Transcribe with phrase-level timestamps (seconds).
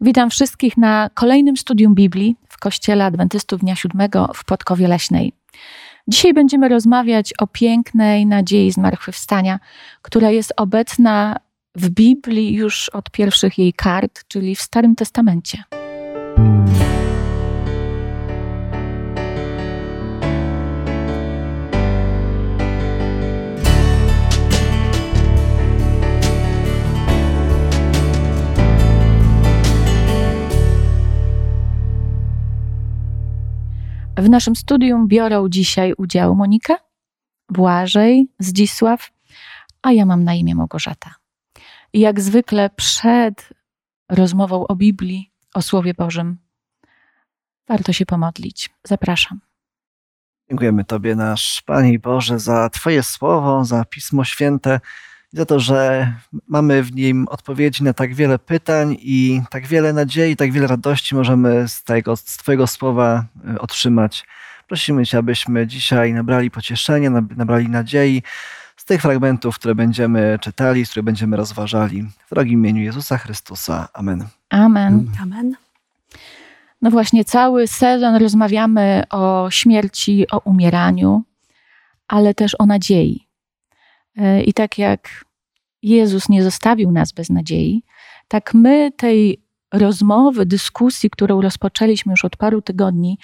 [0.00, 5.32] Witam wszystkich na kolejnym studium Biblii w Kościele Adwentystów Dnia Siódmego w Podkowie Leśnej.
[6.08, 9.58] Dzisiaj będziemy rozmawiać o pięknej nadziei zmartwychwstania,
[10.02, 11.36] która jest obecna
[11.74, 15.64] w Biblii już od pierwszych jej kart, czyli w Starym Testamencie.
[34.26, 36.76] W naszym studium biorą dzisiaj udział Monika,
[37.48, 39.10] Błażej, Zdzisław,
[39.82, 41.14] a ja mam na imię Małgorzata.
[41.92, 43.48] I jak zwykle przed
[44.08, 46.38] rozmową o Biblii, o Słowie Bożym,
[47.68, 48.70] warto się pomodlić.
[48.84, 49.40] Zapraszam.
[50.48, 54.80] Dziękujemy Tobie, nasz Panie Boże, za Twoje słowo, za Pismo Święte
[55.32, 56.12] za to, że
[56.48, 61.14] mamy w nim odpowiedzi na tak wiele pytań i tak wiele nadziei, tak wiele radości
[61.14, 64.26] możemy z, tego, z Twojego słowa y, otrzymać.
[64.68, 68.22] Prosimy Cię, abyśmy dzisiaj nabrali pocieszenia, nabrali nadziei
[68.76, 72.02] z tych fragmentów, które będziemy czytali, z których będziemy rozważali.
[72.02, 73.88] W drogim imieniu Jezusa Chrystusa.
[73.92, 74.24] Amen.
[74.50, 75.10] Amen.
[75.22, 75.56] Amen.
[76.82, 81.22] No właśnie, cały sezon rozmawiamy o śmierci, o umieraniu,
[82.08, 83.25] ale też o nadziei.
[84.18, 85.24] Y, I tak jak
[85.82, 87.82] Jezus nie zostawił nas bez nadziei,
[88.28, 93.18] tak my tej rozmowy, dyskusji, którą rozpoczęliśmy już od paru tygodni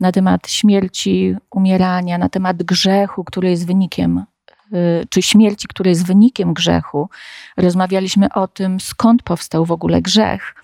[0.00, 4.24] na temat śmierci, umierania, na temat grzechu, który jest wynikiem,
[4.72, 7.08] y, czy śmierci, który jest wynikiem grzechu,
[7.56, 10.54] rozmawialiśmy o tym, skąd powstał w ogóle grzech,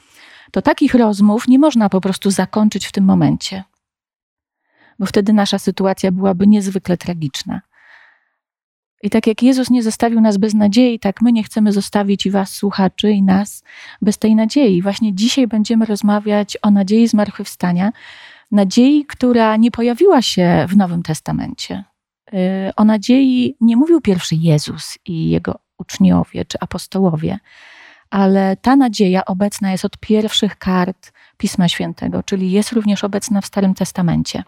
[0.50, 3.64] to takich rozmów nie można po prostu zakończyć w tym momencie,
[4.98, 7.60] bo wtedy nasza sytuacja byłaby niezwykle tragiczna.
[9.02, 12.30] I tak jak Jezus nie zostawił nas bez nadziei, tak my nie chcemy zostawić i
[12.30, 13.64] Was, słuchaczy, i nas
[14.02, 14.82] bez tej nadziei.
[14.82, 17.92] Właśnie dzisiaj będziemy rozmawiać o nadziei zmartwychwstania,
[18.50, 21.84] nadziei, która nie pojawiła się w Nowym Testamencie.
[22.34, 22.36] Y,
[22.76, 27.38] o nadziei nie mówił pierwszy Jezus i jego uczniowie czy apostołowie,
[28.10, 33.46] ale ta nadzieja obecna jest od pierwszych kart Pisma Świętego, czyli jest również obecna w
[33.46, 34.42] Starym Testamencie.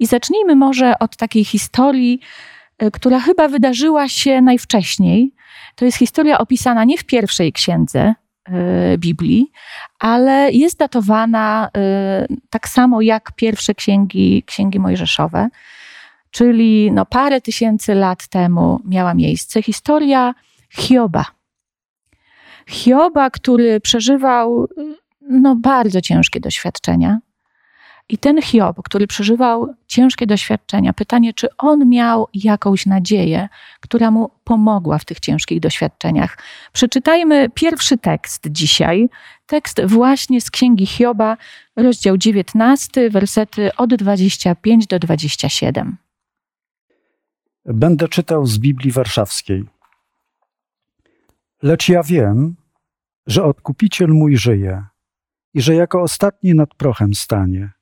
[0.00, 2.20] I zacznijmy może od takiej historii,
[2.90, 5.34] która chyba wydarzyła się najwcześniej.
[5.74, 9.52] To jest historia opisana nie w pierwszej księdze e, Biblii,
[9.98, 15.48] ale jest datowana e, tak samo jak pierwsze księgi, księgi mojżeszowe,
[16.30, 20.34] czyli no parę tysięcy lat temu miała miejsce historia
[20.70, 21.24] Hioba.
[22.66, 24.68] Hioba, który przeżywał
[25.20, 27.18] no, bardzo ciężkie doświadczenia.
[28.08, 33.48] I ten Hiob, który przeżywał ciężkie doświadczenia, pytanie, czy on miał jakąś nadzieję,
[33.80, 36.38] która mu pomogła w tych ciężkich doświadczeniach.
[36.72, 39.08] Przeczytajmy pierwszy tekst dzisiaj.
[39.46, 41.36] Tekst właśnie z Księgi Hioba,
[41.76, 45.96] rozdział 19, wersety od 25 do 27.
[47.64, 49.64] Będę czytał z Biblii Warszawskiej.
[51.62, 52.54] Lecz ja wiem,
[53.26, 54.84] że odkupiciel mój żyje
[55.54, 57.72] i że jako ostatni nad prochem stanie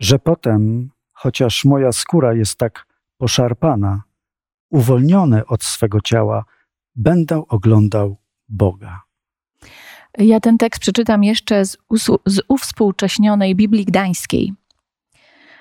[0.00, 2.86] że potem, chociaż moja skóra jest tak
[3.18, 4.02] poszarpana,
[4.70, 6.44] uwolniony od swego ciała,
[6.96, 8.16] będę oglądał
[8.48, 9.00] Boga.
[10.18, 11.76] Ja ten tekst przeczytam jeszcze z,
[12.26, 14.52] z uwspółcześnionej Biblii Gdańskiej.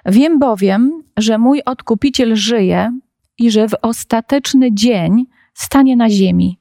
[0.05, 2.99] Wiem bowiem, że mój odkupiciel żyje
[3.37, 6.59] i że w ostateczny dzień stanie na ziemi.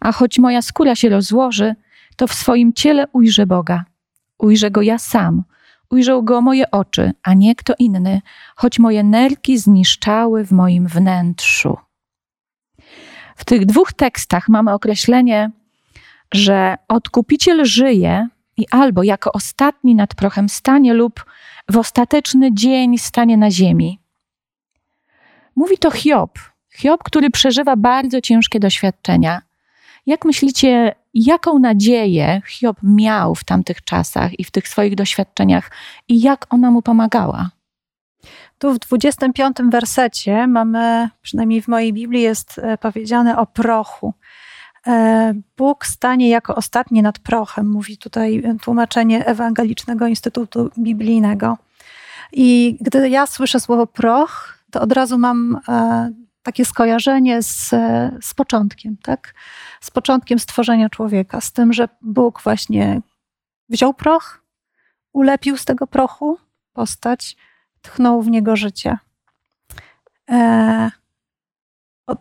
[0.00, 1.74] A choć moja skóra się rozłoży,
[2.16, 3.84] to w swoim ciele ujrzę Boga.
[4.38, 5.42] Ujrzę go ja sam,
[5.90, 8.20] Ujrzał go moje oczy, a nie kto inny,
[8.56, 11.76] choć moje nerki zniszczały w moim wnętrzu.
[13.36, 15.50] W tych dwóch tekstach mamy określenie,
[16.34, 21.24] że odkupiciel żyje i albo jako ostatni nad prochem stanie, lub
[21.70, 24.00] w ostateczny dzień stanie na ziemi.
[25.56, 26.38] Mówi to Hiob.
[26.74, 29.42] Hiob, który przeżywa bardzo ciężkie doświadczenia.
[30.08, 35.70] Jak myślicie, jaką nadzieję Hiob miał w tamtych czasach i w tych swoich doświadczeniach
[36.08, 37.50] i jak ona mu pomagała?
[38.58, 44.14] Tu w 25 wersecie mamy, przynajmniej w mojej Biblii jest e, powiedziane o prochu.
[44.86, 51.56] E, Bóg stanie jako ostatni nad prochem, mówi tutaj tłumaczenie Ewangelicznego Instytutu Biblijnego.
[52.32, 56.10] I gdy ja słyszę słowo proch, to od razu mam e,
[56.48, 57.70] takie skojarzenie z,
[58.20, 59.34] z początkiem, tak?
[59.80, 63.00] Z początkiem stworzenia człowieka, z tym, że Bóg właśnie
[63.68, 64.44] wziął proch,
[65.12, 66.38] ulepił z tego prochu
[66.72, 67.36] postać,
[67.82, 68.98] tchnął w niego życie.
[70.30, 70.90] E,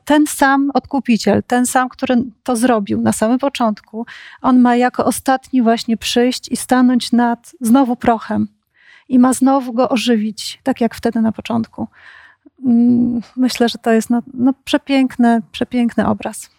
[0.06, 4.06] ten sam odkupiciel, ten sam, który to zrobił na samym początku,
[4.42, 8.48] on ma jako ostatni właśnie przyjść i stanąć nad znowu prochem
[9.10, 11.88] i ma znowu go ożywić, tak jak wtedy na początku.
[12.66, 16.50] Mm, myślę, że to jest no, no przepiękny, przepiękny obraz.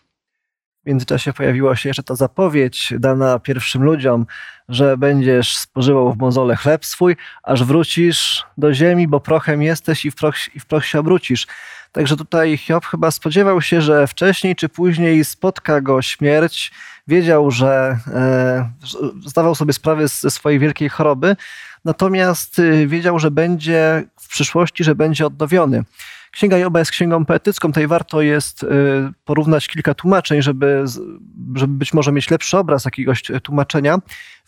[0.85, 4.27] W międzyczasie pojawiła się jeszcze ta zapowiedź dana pierwszym ludziom,
[4.69, 10.11] że będziesz spożywał w mozole chleb swój, aż wrócisz do ziemi, bo prochem jesteś i
[10.11, 11.47] w proch, i w proch się obrócisz.
[11.93, 16.73] Także tutaj Hiob chyba spodziewał się, że wcześniej czy później spotka go śmierć.
[17.09, 18.71] Wiedział, że e,
[19.27, 21.37] zdawał sobie sprawę ze swojej wielkiej choroby,
[21.85, 25.85] natomiast y, wiedział, że będzie w przyszłości, że będzie odnowiony.
[26.31, 28.67] Księga Joba jest księgą poetycką, tutaj warto jest y,
[29.25, 30.85] porównać kilka tłumaczeń, żeby,
[31.55, 33.99] żeby być może mieć lepszy obraz jakiegoś y, tłumaczenia.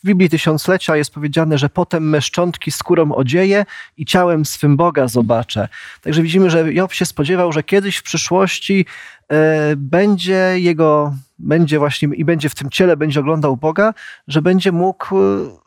[0.04, 3.64] W Biblii Tysiąclecia jest powiedziane, że potem me szczątki skórą odzieje
[3.96, 5.68] i ciałem swym Boga zobaczę.
[6.02, 8.86] Także widzimy, że Job się spodziewał, że kiedyś w przyszłości
[9.32, 9.36] y,
[9.76, 13.94] będzie jego, będzie właśnie i będzie w tym ciele, będzie oglądał Boga,
[14.28, 15.14] że będzie mógł,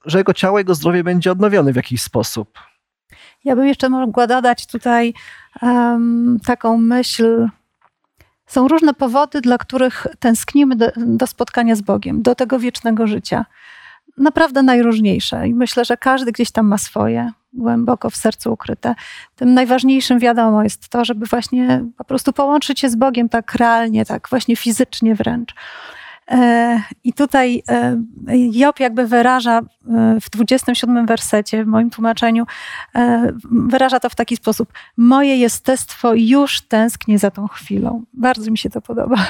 [0.06, 2.73] że jego ciało, jego zdrowie będzie odnowione w jakiś sposób.
[3.44, 5.14] Ja bym jeszcze mogła dodać tutaj
[5.62, 7.48] um, taką myśl.
[8.48, 13.46] Są różne powody, dla których tęsknimy do, do spotkania z Bogiem, do tego wiecznego życia.
[14.18, 18.96] Naprawdę najróżniejsze i myślę, że każdy gdzieś tam ma swoje głęboko w sercu ukryte.
[19.36, 24.06] Tym najważniejszym wiadomo jest to, żeby właśnie po prostu połączyć się z Bogiem tak realnie,
[24.06, 25.56] tak właśnie fizycznie wręcz.
[26.32, 27.98] E, I tutaj e,
[28.52, 29.64] Job jakby wyraża e,
[30.22, 32.46] w 27 wersecie, w moim tłumaczeniu,
[33.52, 34.74] wyraża to w taki sposób.
[34.98, 38.04] Moje jestestwo już tęsknię za tą chwilą.
[38.14, 39.28] Bardzo mi się to podoba.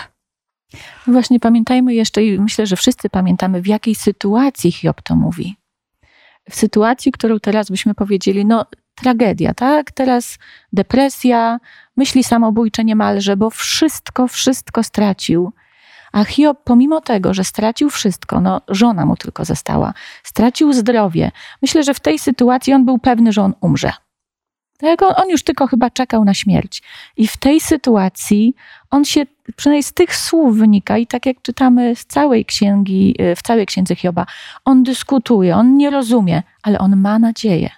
[1.07, 5.55] No właśnie pamiętajmy jeszcze i myślę, że wszyscy pamiętamy, w jakiej sytuacji Hiob to mówi.
[6.49, 9.91] W sytuacji, którą teraz byśmy powiedzieli, no tragedia, tak?
[9.91, 10.37] Teraz
[10.73, 11.59] depresja,
[11.97, 15.53] myśli samobójcze niemalże, bo wszystko, wszystko stracił.
[16.13, 19.93] A Hiob, pomimo tego, że stracił wszystko, no żona mu tylko została,
[20.23, 21.31] stracił zdrowie,
[21.61, 23.93] myślę, że w tej sytuacji on był pewny, że on umrze.
[24.77, 26.83] Tak, on, on już tylko chyba czekał na śmierć.
[27.17, 28.55] I w tej sytuacji
[28.89, 29.25] on się,
[29.55, 33.95] przynajmniej z tych słów wynika, i tak jak czytamy z całej księgi, w całej księdze
[33.95, 34.25] Hioba,
[34.65, 37.69] on dyskutuje, on nie rozumie, ale on ma nadzieję.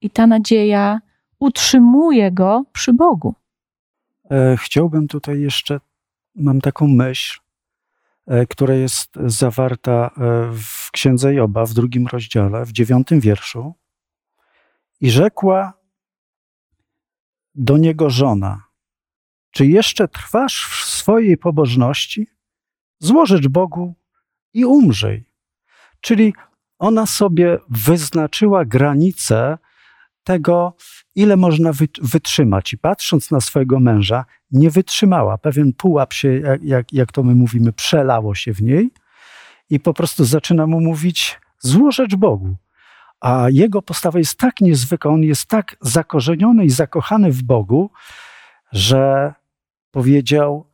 [0.00, 1.00] I ta nadzieja
[1.38, 3.34] utrzymuje go przy Bogu.
[4.30, 5.80] E, chciałbym tutaj jeszcze,
[6.34, 7.43] mam taką myśl,
[8.48, 10.10] która jest zawarta e,
[10.52, 13.74] w Księdze Joba w drugim rozdziale, w dziewiątym wierszu.
[15.00, 15.72] I rzekła
[17.54, 18.64] do niego żona,
[19.50, 22.26] czy jeszcze trwasz w swojej pobożności?
[22.98, 23.94] Złożycz Bogu
[24.52, 25.24] i umrzyj.
[26.00, 26.34] Czyli
[26.78, 29.58] ona sobie wyznaczyła granice
[30.24, 30.76] tego,
[31.14, 31.72] ile można
[32.02, 32.72] wytrzymać.
[32.72, 34.24] I patrząc na swojego męża,
[34.54, 35.38] nie wytrzymała.
[35.38, 38.90] Pewien pułap się, jak, jak, to my mówimy, przelało się w niej
[39.70, 42.56] i po prostu zaczyna mu mówić: złożecz Bogu.
[43.20, 47.90] A jego postawa jest tak niezwykła, on jest tak zakorzeniony i zakochany w Bogu,
[48.72, 49.34] że
[49.90, 50.66] powiedział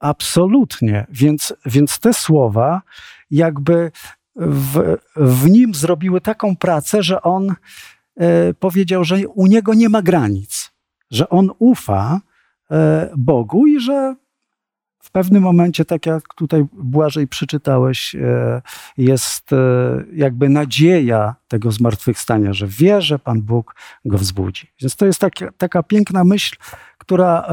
[0.00, 1.06] absolutnie.
[1.10, 2.82] Więc, więc te słowa
[3.30, 3.92] jakby
[4.36, 7.54] w, w nim zrobiły taką pracę, że on
[8.16, 10.72] E, powiedział, że u niego nie ma granic,
[11.10, 12.20] że on ufa
[13.16, 14.16] Bogu i że
[15.02, 18.62] w pewnym momencie, tak jak tutaj Błażej przeczytałeś, e,
[18.96, 19.50] jest
[20.14, 23.74] jakby nadzieja tego zmartwychwstania, że wie, że Pan Bóg
[24.04, 24.70] go wzbudzi.
[24.80, 26.56] Więc to jest taka, taka piękna myśl,
[26.98, 27.48] która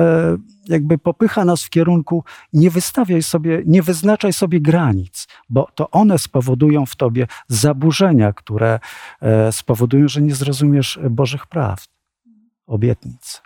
[0.69, 2.23] jakby popycha nas w kierunku
[2.53, 8.79] nie wystawiaj sobie, nie wyznaczaj sobie granic, bo to one spowodują w tobie zaburzenia, które
[9.21, 11.85] e, spowodują, że nie zrozumiesz Bożych praw,
[12.67, 13.41] obietnic.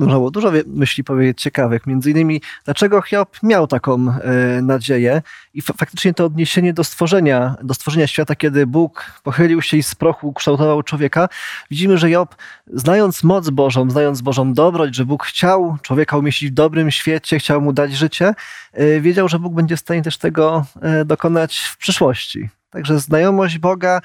[0.00, 5.22] Można było dużo myśli powiedzieć ciekawych, między innymi dlaczego Hiob miał taką e, nadzieję
[5.54, 9.94] i faktycznie to odniesienie do stworzenia, do stworzenia świata, kiedy Bóg pochylił się i z
[9.94, 11.28] prochu kształtował człowieka.
[11.70, 12.34] Widzimy, że Job,
[12.66, 17.60] znając moc Bożą, znając Bożą dobroć, że Bóg chciał człowieka umieścić w dobrym świecie, chciał
[17.60, 18.34] mu dać życie,
[18.72, 22.48] e, wiedział, że Bóg będzie w stanie też tego e, dokonać w przyszłości.
[22.70, 24.00] Także znajomość Boga,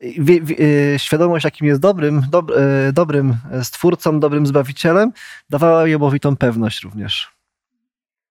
[0.00, 0.56] wie, wie,
[0.94, 5.12] e, świadomość, jakim jest dobrym, dob, e, dobrym stwórcą, dobrym zbawicielem,
[5.50, 7.38] dawała Jobowi tą pewność również.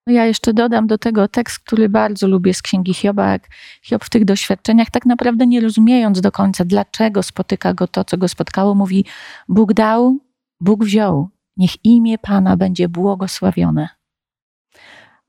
[0.08, 3.48] No ja jeszcze dodam do tego tekst, który bardzo lubię z księgi Hioba, jak
[3.82, 8.18] Hiob w tych doświadczeniach, tak naprawdę nie rozumiejąc do końca, dlaczego spotyka go to, co
[8.18, 9.06] go spotkało, mówi:
[9.50, 10.18] Bóg dał,
[10.62, 13.97] Bóg wziął, niech imię Pana będzie błogosławione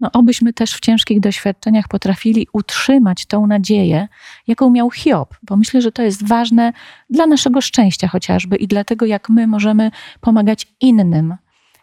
[0.00, 4.08] no obyśmy też w ciężkich doświadczeniach potrafili utrzymać tą nadzieję,
[4.46, 6.72] jaką miał Hiob, bo myślę, że to jest ważne
[7.10, 9.90] dla naszego szczęścia chociażby i dlatego, jak my możemy
[10.20, 11.36] pomagać innym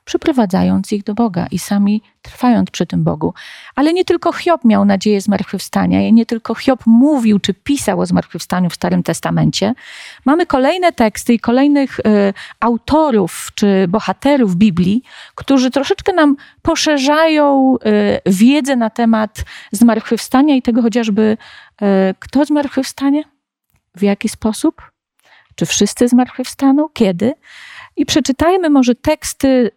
[0.06, 3.34] przyprowadzając ich do Boga i sami trwając przy tym Bogu.
[3.76, 8.06] Ale nie tylko Hiob miał nadzieję zmartwychwstania, i nie tylko Hiob mówił czy pisał o
[8.06, 9.74] zmartwychwstaniu w Starym Testamencie.
[10.26, 12.04] Mamy kolejne teksty i kolejnych y,
[12.60, 15.04] autorów czy bohaterów Biblii,
[15.36, 21.38] którzy troszeczkę nam poszerzają y, wiedzę na temat zmartwychwstania i tego chociażby,
[21.82, 21.86] y,
[22.20, 23.24] kto zmartwychwstanie,
[23.96, 24.82] w jaki sposób,
[25.56, 27.34] czy wszyscy zmartwychwstaną, kiedy.
[27.96, 29.72] I przeczytajmy może teksty y,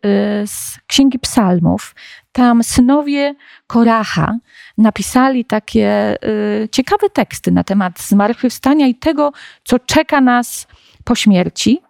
[0.47, 1.95] z Księgi Psalmów.
[2.33, 3.35] Tam synowie
[3.67, 4.39] Koracha
[4.79, 6.17] napisali takie
[6.65, 9.33] y, ciekawe teksty na temat zmartwychwstania i tego,
[9.65, 10.67] co czeka nas
[11.05, 11.81] po śmierci.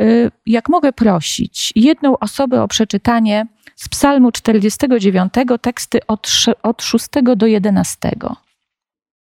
[0.00, 3.46] Y, jak mogę prosić jedną osobę o przeczytanie
[3.76, 6.28] z Psalmu 49, teksty od,
[6.62, 8.10] od 6 do 11.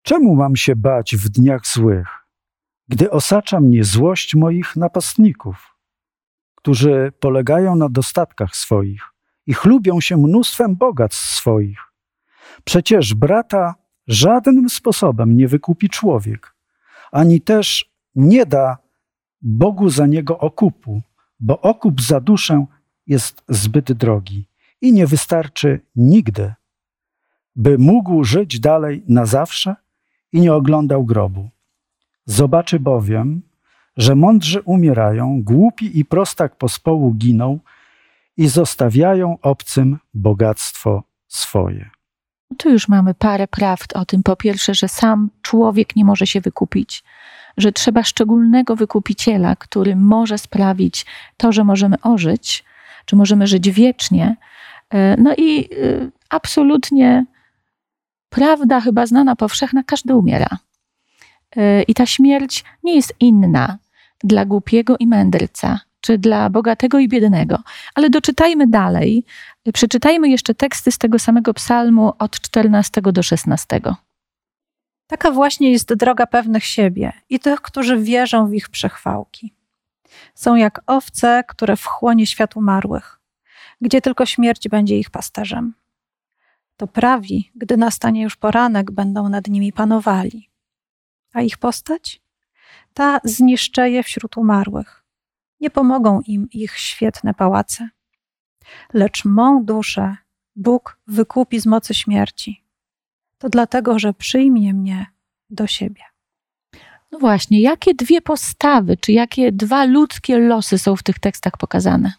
[0.04, 2.08] Czemu mam się bać w dniach złych,
[2.88, 5.71] gdy osacza mnie złość moich napastników?
[6.62, 9.02] Którzy polegają na dostatkach swoich
[9.48, 11.80] i chlubią się mnóstwem bogactw swoich.
[12.64, 13.76] Przecież brata
[14.08, 16.56] żadnym sposobem nie wykupi człowiek,
[17.12, 18.78] ani też nie da
[19.42, 21.02] Bogu za niego okupu,
[21.40, 22.66] bo okup za duszę
[23.08, 24.48] jest zbyt drogi
[24.82, 26.54] i nie wystarczy nigdy,
[27.56, 29.76] by mógł żyć dalej na zawsze
[30.32, 31.50] i nie oglądał grobu.
[32.26, 33.42] Zobaczy bowiem,
[33.98, 37.60] że mądrzy umierają, głupi i prostak pospołu giną
[38.38, 41.90] i zostawiają obcym bogactwo swoje.
[42.58, 44.24] Tu już mamy parę prawd o tym.
[44.24, 47.04] Po pierwsze, że sam człowiek nie może się wykupić,
[47.58, 51.06] że trzeba szczególnego wykupiciela, który może sprawić
[51.38, 52.64] to, że możemy ożyć,
[53.06, 54.36] czy możemy żyć wiecznie.
[54.90, 55.68] E, no i e,
[56.30, 57.26] absolutnie
[58.30, 60.58] prawda, chyba znana powszechna, każdy umiera.
[61.56, 63.78] E, I ta śmierć nie jest inna
[64.24, 67.60] dla głupiego i mędrca, czy dla bogatego i biednego.
[67.96, 69.26] Ale doczytajmy dalej.
[69.74, 73.82] Przeczytajmy jeszcze teksty z tego samego psalmu od 14 do 16.
[75.08, 79.54] Taka właśnie jest droga pewnych siebie i tych, którzy wierzą w ich przechwałki.
[80.36, 83.20] Są jak owce, które wchłonie świat umarłych,
[83.82, 85.74] gdzie tylko śmierć będzie ich pasterzem.
[86.78, 90.51] To prawi, gdy nastanie już poranek, będą nad nimi panowali.
[91.34, 92.22] A ich postać?
[92.94, 95.04] ta zniszczeje wśród umarłych.
[95.60, 97.90] Nie pomogą im ich świetne pałace.
[98.94, 100.18] Lecz mą duszę
[100.56, 102.64] Bóg wykupi z mocy śmierci.
[103.38, 105.06] To dlatego, że przyjmie mnie
[105.50, 106.02] do siebie.
[107.12, 112.14] No właśnie, jakie dwie postawy, czy jakie dwa ludzkie losy są w tych tekstach pokazane?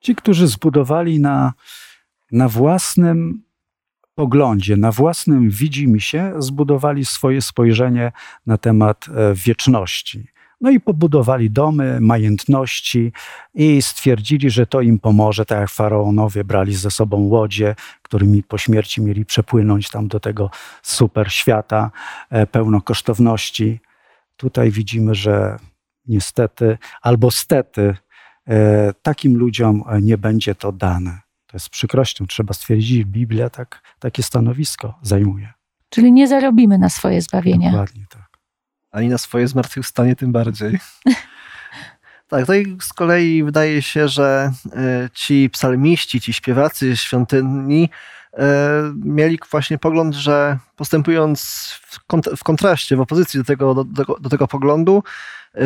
[0.00, 1.52] Ci, którzy zbudowali na,
[2.32, 3.45] na własnym
[4.16, 8.12] poglądzie, na własnym widzimisię zbudowali swoje spojrzenie
[8.46, 10.26] na temat e, wieczności.
[10.60, 13.12] No i pobudowali domy, majętności
[13.54, 18.58] i stwierdzili, że to im pomoże, tak jak faraonowie brali ze sobą łodzie, którymi po
[18.58, 20.50] śmierci mieli przepłynąć tam do tego
[20.82, 21.90] super świata
[22.30, 23.80] e, pełno kosztowności.
[24.36, 25.56] Tutaj widzimy, że
[26.06, 27.96] niestety albo stety
[28.48, 31.25] e, takim ludziom nie będzie to dane.
[31.56, 35.52] To z przykrością, trzeba stwierdzić, Biblia tak, takie stanowisko zajmuje.
[35.88, 37.70] Czyli nie zarobimy na swoje zbawienie.
[37.70, 38.38] Dokładnie tak.
[38.90, 40.78] Ani na swoje zmartwychwstanie tym bardziej.
[42.28, 47.90] Tak, tutaj z kolei wydaje się, że e, ci psalmiści, ci śpiewacy świątyni
[49.04, 51.70] mieli właśnie pogląd, że postępując
[52.36, 55.02] w kontraście, w opozycji do tego, do, do, do tego poglądu,
[55.54, 55.60] e,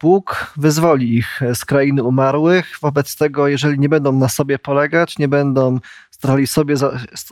[0.00, 2.76] Bóg wyzwoli ich z krainy umarłych.
[2.82, 5.78] Wobec tego, jeżeli nie będą na sobie polegać, nie będą
[6.10, 6.74] starali sobie,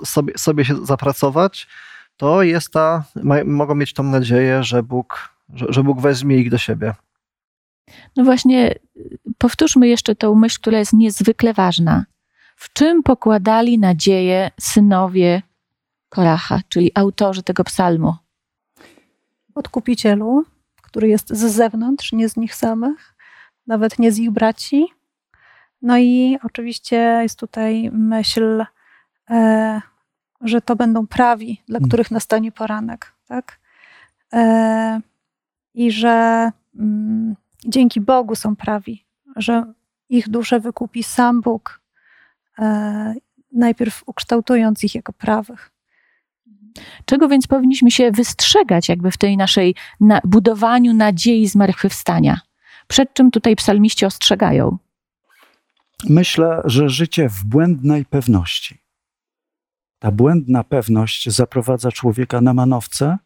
[0.05, 1.69] sobie, sobie się zapracować,
[2.17, 3.05] to jest ta,
[3.45, 6.95] mogą mieć tą nadzieję, że Bóg, że, że Bóg weźmie ich do siebie.
[8.17, 8.75] No właśnie,
[9.39, 12.05] powtórzmy jeszcze tę myśl, która jest niezwykle ważna.
[12.59, 15.43] W czym pokładali nadzieję synowie
[16.09, 18.15] Koracha, czyli autorzy tego psalmu?
[19.55, 20.45] Odkupicielu,
[20.83, 23.15] który jest z zewnątrz, nie z nich samych,
[23.67, 24.87] nawet nie z ich braci.
[25.83, 28.65] No i oczywiście jest tutaj myśl,
[29.31, 29.81] e,
[30.41, 31.89] że to będą prawi, dla mm.
[31.89, 33.61] których nastanie poranek, tak?
[34.33, 35.01] E,
[35.75, 39.05] I że mm, dzięki Bogu są prawi,
[39.37, 39.73] że
[40.09, 41.81] ich duszę wykupi sam Bóg,
[43.53, 45.71] najpierw ukształtując ich jako prawych.
[47.05, 52.41] Czego więc powinniśmy się wystrzegać, jakby w tej naszej na budowaniu nadziei zmartwychwstania?
[52.89, 54.79] Przed czym tutaj psalmiści ostrzegają?
[56.05, 58.79] Myślę, że życie w błędnej pewności.
[59.99, 63.19] Ta błędna pewność zaprowadza człowieka na manowce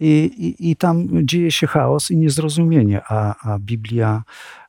[0.00, 4.22] I, i, tam dzieje się chaos i niezrozumienie, a, a Biblia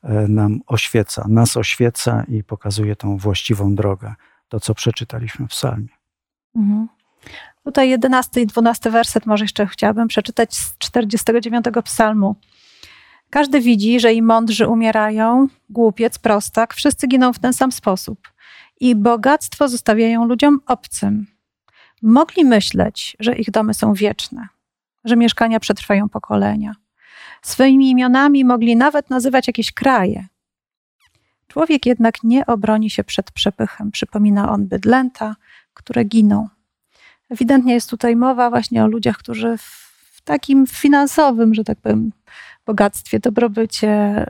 [0.04, 4.16] e, nam oświeca, nas oświeca i pokazuje tą właściwą drogę,
[4.48, 5.90] to co przeczytaliśmy w psalmie.
[6.56, 6.88] Mhm.
[7.64, 12.36] Tutaj 11 i 12 werset może jeszcze chciałabym przeczytać z 49 psalmu.
[13.30, 18.20] Każdy widzi, że i mądrzy umierają, głupiec, prostak, wszyscy giną w ten sam sposób.
[18.80, 21.28] I bogactwo zostawiają ludziom obcym.
[22.02, 24.48] Mogli myśleć, że ich domy są wieczne,
[25.06, 26.76] że mieszkania przetrwają pokolenia.
[27.42, 30.28] Swoimi imionami mogli nawet nazywać jakieś kraje.
[31.48, 33.92] Człowiek jednak nie obroni się przed przepychem.
[33.92, 35.36] Przypomina on bydlęta,
[35.74, 36.48] które giną.
[37.30, 42.12] Ewidentnie jest tutaj mowa właśnie o ludziach, którzy w takim finansowym, że tak powiem,
[42.70, 44.26] bogactwie, dobrobycie,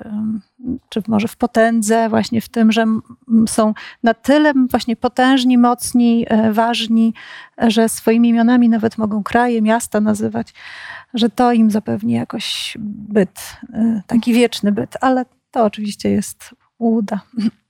[0.90, 2.86] czy może w potędze, właśnie w tym, że
[3.48, 7.14] są na tyle właśnie potężni, mocni, e, ważni,
[7.58, 10.54] że swoimi imionami nawet mogą kraje, miasta nazywać,
[11.14, 12.78] że to im zapewni jakoś
[13.16, 17.20] byt, e, taki wieczny byt, ale to oczywiście jest łuda.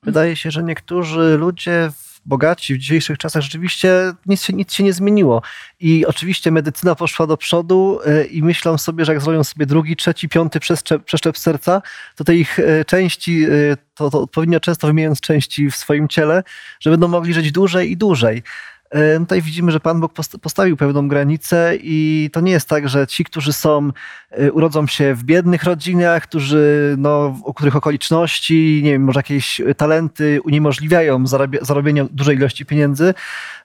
[0.03, 1.89] Wydaje się, że niektórzy ludzie
[2.25, 5.41] bogaci w dzisiejszych czasach rzeczywiście nic się, nic się nie zmieniło.
[5.79, 9.95] I oczywiście medycyna poszła do przodu e, i myślą sobie, że jak zrobią sobie drugi,
[9.95, 11.81] trzeci, piąty przeszczep, przeszczep serca,
[12.15, 13.49] to te ich e, części, e,
[13.95, 16.43] to, to odpowiednio często wymieniając części w swoim ciele,
[16.79, 18.43] że będą mogli żyć dłużej i dłużej.
[18.89, 23.08] E, tutaj widzimy, że Pan Bóg postawił pewną granicę i to nie jest tak, że
[23.08, 23.91] ci, którzy są,
[24.31, 29.62] e, urodzą się w biednych rodzinach, którzy, no, o których okoliczności, nie wiem, może jakieś
[29.77, 31.24] talenty uniemożliwiają
[31.62, 33.13] zarobienie dużej ilości pieniędzy,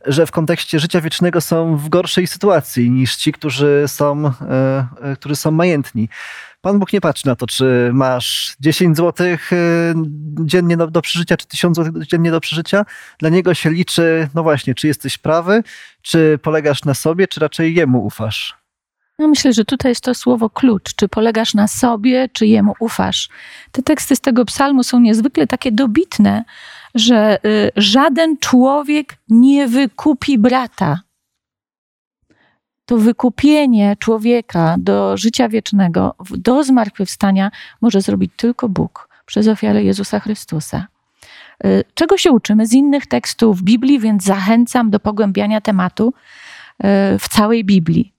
[0.06, 5.36] że w kontekście życia wiecznego są w gorszej sytuacji niż ci, którzy są, e, którzy
[5.36, 6.08] są majętni.
[6.64, 9.36] Pan Bóg nie patrzy na to, czy masz 10 zł y,
[10.40, 12.84] dziennie do, przeżycia, czy 1000 zł dziennie do przeżycia.
[13.18, 15.62] Dla niego się liczy, no właśnie, czy jesteś prawy,
[16.02, 18.56] czy polegasz na sobie, czy raczej jemu ufasz.
[19.18, 20.94] No myślę, że tutaj jest to słowo klucz.
[20.94, 23.28] Czy polegasz na sobie, czy jemu ufasz?
[23.72, 26.44] Te teksty z tego psalmu są niezwykle takie dobitne,
[26.94, 31.00] że y, żaden człowiek nie wykupi brata
[32.86, 37.50] to wykupienie człowieka do życia wiecznego, do zmartwychwstania
[37.80, 40.86] może zrobić tylko Bóg przez ofiarę Jezusa Chrystusa.
[41.64, 47.28] Y, czego się uczymy z innych tekstów Biblii, więc zachęcam do pogłębiania tematu y, w
[47.28, 48.14] całej Biblii.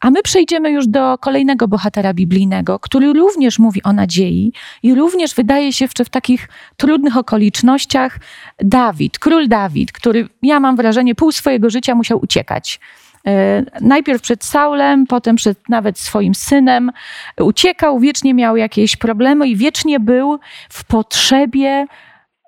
[0.00, 4.52] A my przejdziemy już do kolejnego bohatera biblijnego, który również mówi o nadziei
[4.82, 8.18] i również wydaje się w, w takich trudnych okolicznościach
[8.58, 12.80] Dawid, król Dawid, który ja mam wrażenie pół swojego życia musiał uciekać
[13.80, 16.92] najpierw przed Saulem, potem przed nawet swoim synem.
[17.40, 20.38] Uciekał, wiecznie miał jakieś problemy i wiecznie był
[20.70, 21.86] w potrzebie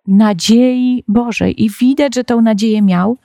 [0.07, 1.63] nadziei Bożej.
[1.65, 3.19] I widać, że tą nadzieję miał.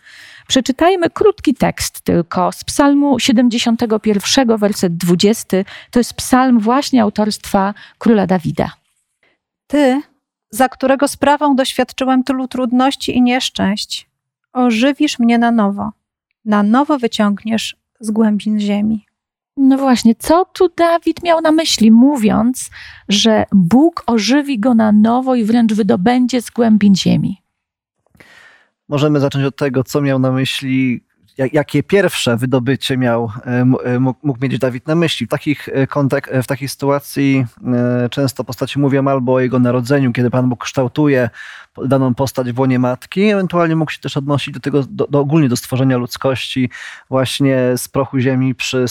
[0.47, 5.57] Przeczytajmy krótki tekst tylko z Psalmu 71, werset 20.
[5.91, 8.71] To jest psalm właśnie autorstwa króla Dawida.
[9.67, 10.01] Ty,
[10.51, 14.09] za którego sprawą doświadczyłem tylu trudności i nieszczęść,
[14.53, 15.91] ożywisz mnie na nowo
[16.45, 19.05] na nowo wyciągniesz z głębin ziemi.
[19.57, 22.69] No właśnie, co tu Dawid miał na myśli, mówiąc,
[23.09, 27.41] że Bóg ożywi go na nowo i wręcz wydobędzie z głębin ziemi?
[28.89, 31.03] Możemy zacząć od tego, co miał na myśli
[31.53, 33.49] jakie pierwsze wydobycie miał, e,
[33.85, 35.25] e, mógł mieć Dawid na myśli.
[35.25, 37.45] W, takich e, kontek- w takiej sytuacji
[38.11, 41.29] często postaci mówią albo o jego narodzeniu, kiedy Pan Bóg kształtuje
[41.85, 45.49] daną postać w łonie matki, ewentualnie mógł się też odnosić do tego, do, do ogólnie
[45.49, 46.69] do stworzenia ludzkości
[47.09, 48.85] właśnie z prochu ziemi przy,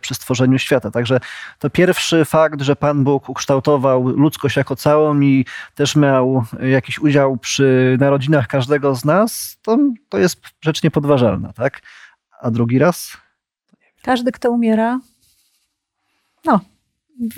[0.00, 0.90] przy stworzeniu świata.
[0.90, 1.20] Także
[1.58, 7.36] to pierwszy fakt, że Pan Bóg ukształtował ludzkość jako całą i też miał jakiś udział
[7.36, 9.78] przy narodzinach każdego z nas, to,
[10.08, 11.82] to jest rzecz niepodważalna, tak?
[12.40, 13.16] A drugi raz?
[14.02, 15.00] Każdy, kto umiera,
[16.44, 16.60] no,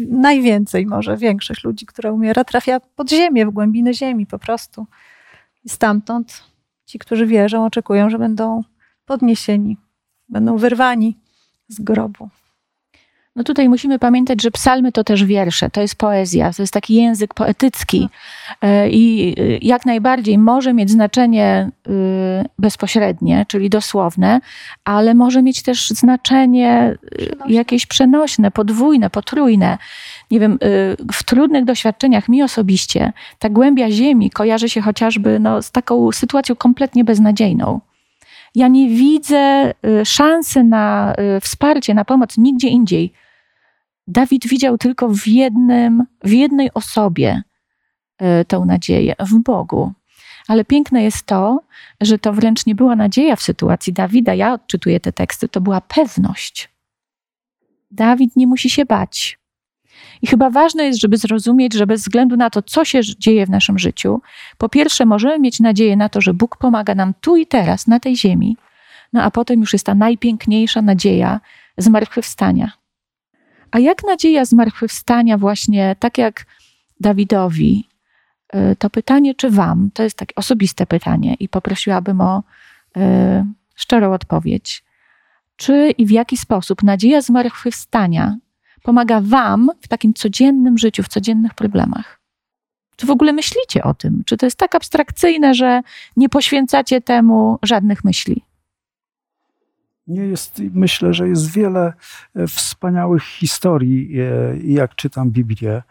[0.08, 4.86] najwięcej może, większość ludzi, która umiera, trafia pod ziemię, w głębiny ziemi po prostu.
[5.64, 6.42] I stamtąd
[6.84, 8.62] ci, którzy wierzą, oczekują, że będą
[9.06, 9.76] podniesieni,
[10.28, 11.18] będą wyrwani
[11.68, 12.28] z grobu.
[13.36, 16.94] No tutaj musimy pamiętać, że psalmy to też wiersze, to jest poezja, to jest taki
[16.94, 18.08] język poetycki
[18.62, 21.90] e, i e, jak najbardziej może mieć znaczenie e,
[22.58, 24.40] bezpośrednie, czyli dosłowne,
[24.84, 27.52] ale może mieć też znaczenie przenośne.
[27.54, 29.78] jakieś przenośne, podwójne, potrójne.
[30.30, 30.58] Nie wiem,
[31.12, 36.56] w trudnych doświadczeniach mi osobiście ta głębia ziemi kojarzy się chociażby no, z taką sytuacją
[36.56, 37.80] kompletnie beznadziejną.
[38.54, 39.72] Ja nie widzę
[40.04, 43.12] szansy na wsparcie, na pomoc nigdzie indziej
[44.06, 47.42] Dawid widział tylko w, jednym, w jednej osobie
[48.18, 49.92] e, tę nadzieję, w Bogu.
[50.48, 51.60] Ale piękne jest to,
[52.00, 54.34] że to wręcz nie była nadzieja w sytuacji Dawida.
[54.34, 56.70] Ja odczytuję te teksty, to była pewność.
[57.90, 59.38] Dawid nie musi się bać.
[60.22, 63.50] I chyba ważne jest, żeby zrozumieć, że bez względu na to, co się dzieje w
[63.50, 64.20] naszym życiu,
[64.58, 68.00] po pierwsze możemy mieć nadzieję na to, że Bóg pomaga nam tu i teraz, na
[68.00, 68.56] tej ziemi,
[69.12, 71.40] no a potem już jest ta najpiękniejsza nadzieja
[71.78, 72.72] zmartwychwstania.
[73.76, 76.46] A jak nadzieja zmartwychwstania właśnie, tak jak
[77.00, 77.88] Dawidowi,
[78.54, 82.42] y, to pytanie, czy wam, to jest takie osobiste pytanie i poprosiłabym o
[82.96, 83.00] y,
[83.74, 84.84] szczerą odpowiedź.
[85.56, 88.36] Czy i w jaki sposób nadzieja zmartwychwstania
[88.82, 92.20] pomaga Wam w takim codziennym życiu, w codziennych problemach?
[92.96, 94.22] Czy w ogóle myślicie o tym?
[94.26, 95.80] Czy to jest tak abstrakcyjne, że
[96.16, 98.42] nie poświęcacie temu żadnych myśli?
[100.06, 101.92] Nie jest, myślę, że jest wiele
[102.36, 105.82] e, wspaniałych historii, e, jak czytam Biblię.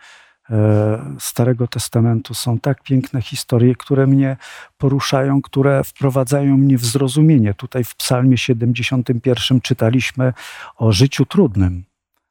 [0.49, 4.38] E, Starego Testamentu są tak piękne historie, które mnie
[4.78, 7.54] poruszają, które wprowadzają mnie w zrozumienie.
[7.54, 10.34] Tutaj w Psalmie 71 czytaliśmy
[10.78, 11.84] o życiu trudnym,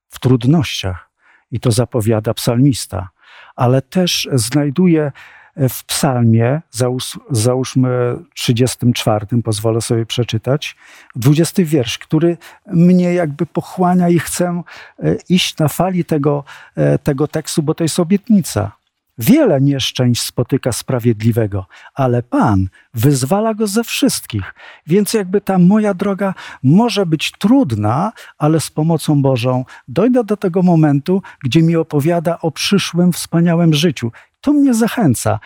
[0.09, 1.11] w trudnościach,
[1.51, 3.09] i to zapowiada psalmista,
[3.57, 5.13] ale też znajduje
[5.57, 10.77] w psalmie, załóż, załóżmy 34, pozwolę sobie przeczytać,
[11.17, 12.37] 20 wiersz, który
[12.67, 14.63] mnie jakby pochłania i chcę
[14.99, 16.45] e, iść na fali tego,
[16.77, 18.73] e, tego tekstu, bo to jest obietnica.
[19.19, 24.55] Wiele nieszczęść spotyka sprawiedliwego, ale Pan wyzwala go ze wszystkich.
[24.87, 30.63] Więc jakby ta moja droga może być trudna, ale z pomocą Bożą dojdę do tego
[30.63, 34.13] momentu, gdzie mi opowiada o przyszłym wspaniałym życiu.
[34.45, 35.41] To mnie zachęca.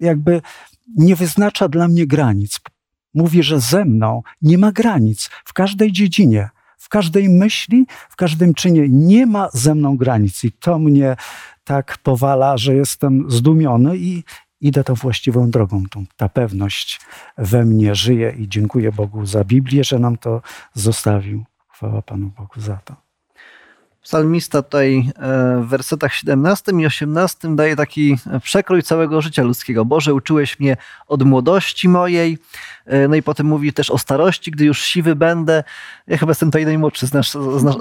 [0.00, 0.42] Jakby
[0.96, 2.60] nie wyznacza dla mnie granic.
[3.14, 8.54] Mówi, że ze mną nie ma granic w każdej dziedzinie, w każdej myśli, w każdym
[8.54, 8.88] czynie.
[8.88, 10.44] Nie ma ze mną granic.
[10.44, 11.16] I to mnie
[11.64, 14.24] tak powala, że jestem zdumiony i
[14.60, 15.84] idę tą właściwą drogą.
[16.16, 17.00] Ta pewność
[17.38, 20.42] we mnie żyje i dziękuję Bogu za Biblię, że nam to
[20.74, 21.44] zostawił.
[21.68, 23.11] Chwała Panu Bogu za to.
[24.02, 29.84] Psalmista tutaj e, w wersetach 17 i 18 daje taki przekrój całego życia ludzkiego.
[29.84, 30.76] Boże, uczyłeś mnie
[31.08, 32.38] od młodości mojej,
[32.86, 35.64] e, no i potem mówi też o starości, gdy już siwy będę.
[36.06, 37.30] Ja chyba jestem tutaj najmłodszy z, nas,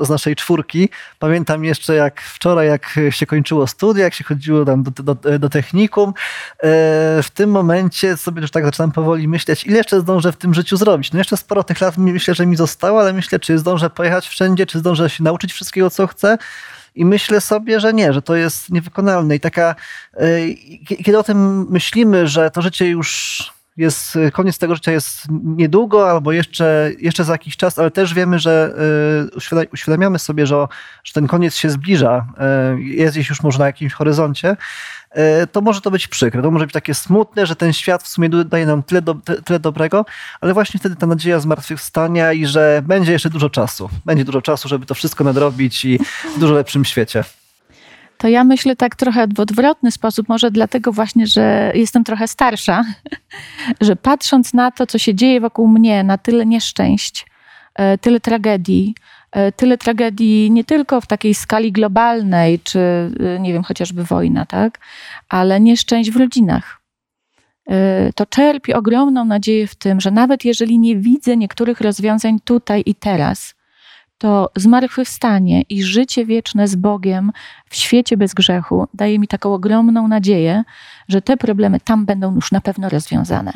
[0.01, 0.89] z, naszej czwórki.
[1.19, 5.49] Pamiętam jeszcze jak wczoraj, jak się kończyło studia, jak się chodziło tam do, do, do
[5.49, 6.10] technikum.
[6.10, 6.13] E,
[7.23, 10.77] w tym momencie sobie już tak zaczynam powoli myśleć, ile jeszcze zdążę w tym życiu
[10.77, 11.12] zrobić.
[11.12, 14.65] No jeszcze sporo tych lat myślę, że mi zostało, ale myślę, czy zdążę pojechać wszędzie,
[14.65, 16.38] czy zdążę się nauczyć wszystkiego, co chcę.
[16.95, 19.36] I myślę sobie, że nie, że to jest niewykonalne.
[19.36, 19.76] I taka,
[20.13, 20.26] e,
[21.04, 26.31] kiedy o tym myślimy, że to życie już jest, koniec tego życia jest niedługo albo
[26.31, 28.73] jeszcze, jeszcze za jakiś czas, ale też wiemy, że
[29.63, 30.67] e, uświadamiamy sobie, że,
[31.03, 34.57] że ten koniec się zbliża, e, jest gdzieś już może na jakimś horyzoncie,
[35.51, 38.29] to może to być przykre, to może być takie smutne, że ten świat w sumie
[38.29, 40.05] daje nam tyle, do, tyle dobrego,
[40.41, 43.89] ale właśnie wtedy ta nadzieja zmartwychwstania i że będzie jeszcze dużo czasu.
[44.05, 45.99] Będzie dużo czasu, żeby to wszystko nadrobić i
[46.36, 47.23] w dużo lepszym świecie.
[48.21, 52.84] To ja myślę tak trochę w odwrotny sposób, może dlatego właśnie, że jestem trochę starsza,
[53.81, 57.25] że patrząc na to, co się dzieje wokół mnie, na tyle nieszczęść,
[57.75, 58.95] e, tyle tragedii,
[59.31, 64.45] E, tyle tragedii nie tylko w takiej skali globalnej, czy e, nie wiem, chociażby wojna,
[64.45, 64.79] tak,
[65.29, 66.81] ale nieszczęść w rodzinach.
[68.15, 72.95] To czerpi ogromną nadzieję w tym, że nawet jeżeli nie widzę niektórych rozwiązań tutaj i
[72.95, 73.55] teraz,
[74.21, 77.31] to zmartwychwstanie i życie wieczne z Bogiem
[77.69, 80.63] w świecie bez grzechu daje mi taką ogromną nadzieję,
[81.07, 83.51] że te problemy tam będą już na pewno rozwiązane.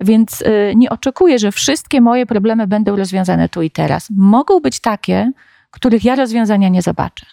[0.00, 4.08] Więc y, nie oczekuję, że wszystkie moje problemy będą rozwiązane tu i teraz.
[4.10, 5.32] Mogą być takie,
[5.70, 7.26] których ja rozwiązania nie zobaczę.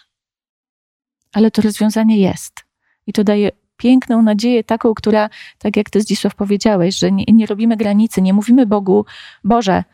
[1.32, 2.64] Ale to rozwiązanie jest.
[3.06, 7.46] I to daje piękną nadzieję, taką, która, tak jak ty Zdzisław powiedziałeś, że nie, nie
[7.46, 9.04] robimy granicy, nie mówimy Bogu,
[9.44, 9.84] Boże,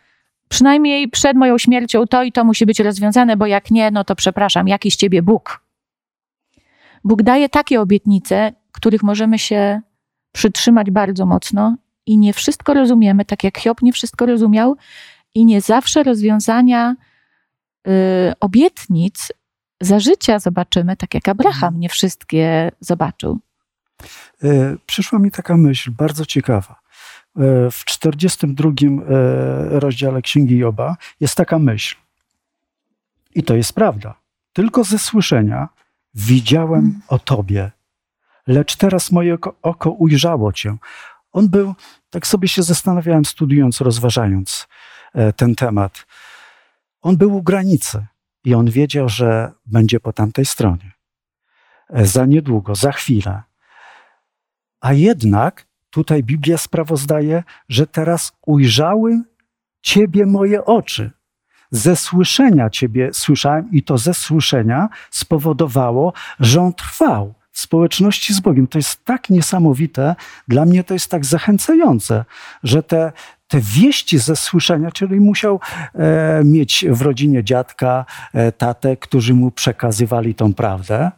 [0.48, 4.14] przynajmniej przed moją śmiercią to i to musi być rozwiązane, bo jak nie, no to
[4.14, 5.60] przepraszam, jakiś ciebie Bóg.
[7.04, 9.80] Bóg daje takie obietnice, których możemy się
[10.32, 14.76] przytrzymać bardzo mocno i nie wszystko rozumiemy, tak jak Hiob nie wszystko rozumiał,
[15.34, 16.96] i nie zawsze rozwiązania
[17.88, 17.90] y,
[18.40, 19.32] obietnic
[19.80, 23.38] za życia zobaczymy, tak jak Abraham nie wszystkie zobaczył.
[24.44, 26.80] Y, przyszła mi taka myśl, bardzo ciekawa.
[27.38, 31.96] Y, w 42 y, rozdziale Księgi Joba jest taka myśl.
[33.34, 34.14] I to jest prawda.
[34.52, 35.68] Tylko ze słyszenia
[36.14, 37.70] widziałem o Tobie,
[38.46, 40.76] lecz teraz moje oko, ujrzało Cię.
[41.32, 41.74] On był,
[42.10, 44.68] tak sobie się zastanawiałem, studiując, rozważając
[45.14, 46.06] e, ten temat.
[47.00, 48.06] On był u granicy
[48.44, 50.92] i on wiedział, że będzie po tamtej stronie.
[51.90, 53.42] E, za niedługo, za chwilę.
[54.80, 59.22] A jednak tutaj Biblia sprawozdaje, że teraz ujrzały
[59.82, 61.10] Ciebie moje oczy.
[61.70, 68.40] ze słyszenia Ciebie słyszałem i to ze słyszenia spowodowało, że on trwał w społeczności z
[68.40, 68.66] Bogiem.
[68.66, 70.16] To jest tak niesamowite,
[70.48, 72.24] dla mnie to jest tak zachęcające,
[72.62, 73.12] że te,
[73.48, 75.60] te wieści ze słyszenia, czyli musiał
[75.94, 81.10] e, mieć w rodzinie dziadka, e, tatę, którzy mu przekazywali tą prawdę.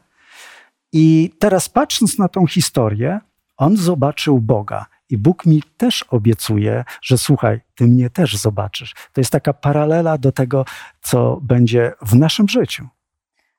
[0.93, 3.21] I teraz patrząc na tą historię,
[3.61, 4.87] on zobaczył Boga.
[5.11, 8.95] I Bóg mi też obiecuje, że słuchaj, ty mnie też zobaczysz.
[9.13, 10.65] To jest taka paralela do tego,
[11.01, 12.89] co będzie w naszym życiu.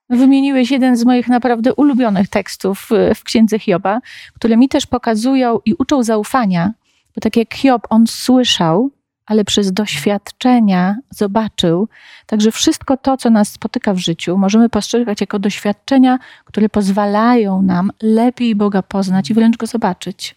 [0.10, 4.00] Wymieniłeś jeden z moich naprawdę ulubionych tekstów w księdze Hioba,
[4.34, 6.74] które mi też pokazują i uczą zaufania,
[7.16, 8.92] bo tak jak Hiob, on słyszał,
[9.32, 11.88] ale przez doświadczenia zobaczył.
[12.26, 17.91] Także wszystko to, co nas spotyka w życiu, możemy postrzegać jako doświadczenia, które pozwalają nam
[18.02, 20.36] lepiej Boga poznać i wręcz go zobaczyć.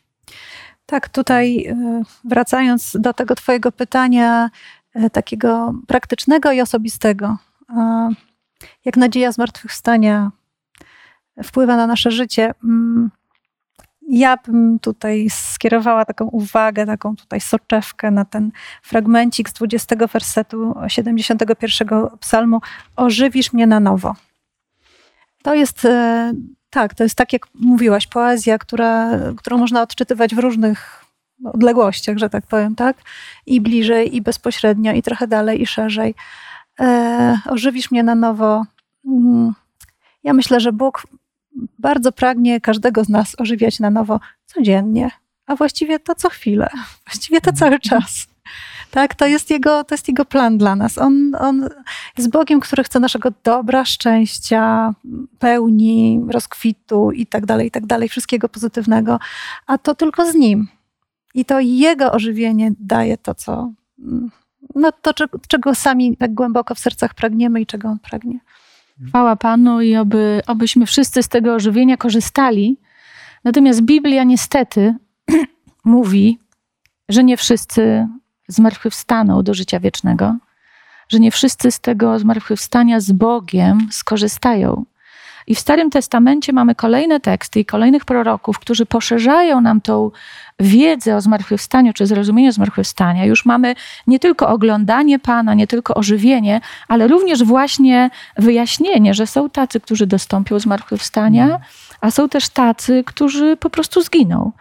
[0.87, 4.50] Tak, tutaj e, wracając do tego Twojego pytania,
[4.94, 7.37] e, takiego praktycznego i osobistego.
[8.85, 10.30] Jak nadzieja zmartwychwstania
[11.44, 12.54] wpływa na nasze życie?
[14.09, 18.51] Ja bym tutaj skierowała taką uwagę, taką tutaj soczewkę na ten
[18.83, 21.88] fragmencik z 20 wersetu 71
[22.21, 22.61] psalmu
[22.97, 24.14] Ożywisz mnie na nowo.
[25.43, 26.33] To jest e,
[26.71, 31.05] tak, to jest tak jak mówiłaś, poezja, która, którą można odczytywać w różnych
[31.45, 32.97] odległościach, że tak powiem, tak?
[33.47, 36.14] I bliżej, i bezpośrednio, i trochę dalej, i szerzej.
[36.81, 38.64] E, ożywisz mnie na nowo.
[39.07, 39.55] Mm,
[40.25, 41.07] ja myślę, że Bóg
[41.79, 45.11] bardzo pragnie każdego z nas ożywiać na nowo codziennie,
[45.47, 46.69] a właściwie to co chwilę,
[47.07, 48.27] właściwie to cały czas.
[48.90, 50.99] Tak, to jest jego, to jest jego plan dla nas.
[50.99, 51.69] On, on
[52.19, 54.95] jest Bogiem, który chce naszego dobra, szczęścia,
[55.38, 59.19] pełni, rozkwitu i tak dalej, i tak dalej, wszystkiego pozytywnego,
[59.67, 60.69] a to tylko z nim.
[61.35, 63.73] I to jego ożywienie daje to, co,
[64.75, 65.12] no to,
[65.49, 68.38] czego sami tak głęboko w sercach pragniemy i czego on pragnie.
[69.09, 72.80] Chwała Panu i oby, obyśmy wszyscy z tego ożywienia korzystali.
[73.44, 74.94] Natomiast Biblia niestety
[75.85, 76.38] mówi,
[77.09, 78.09] że nie wszyscy
[78.48, 80.37] zmartwychwstaną do życia wiecznego,
[81.09, 84.85] że nie wszyscy z tego zmartwychwstania z Bogiem skorzystają.
[85.46, 90.11] I w Starym Testamencie mamy kolejne teksty i kolejnych proroków, którzy poszerzają nam tą
[90.61, 93.24] wiedzę o zmartwychwstaniu czy zrozumienie zmartwychwstania.
[93.24, 93.74] Już mamy
[94.07, 100.07] nie tylko oglądanie Pana, nie tylko ożywienie, ale również właśnie wyjaśnienie, że są tacy, którzy
[100.07, 101.61] dostąpią zmartwychwstania,
[102.00, 104.52] a są też tacy, którzy po prostu zginą.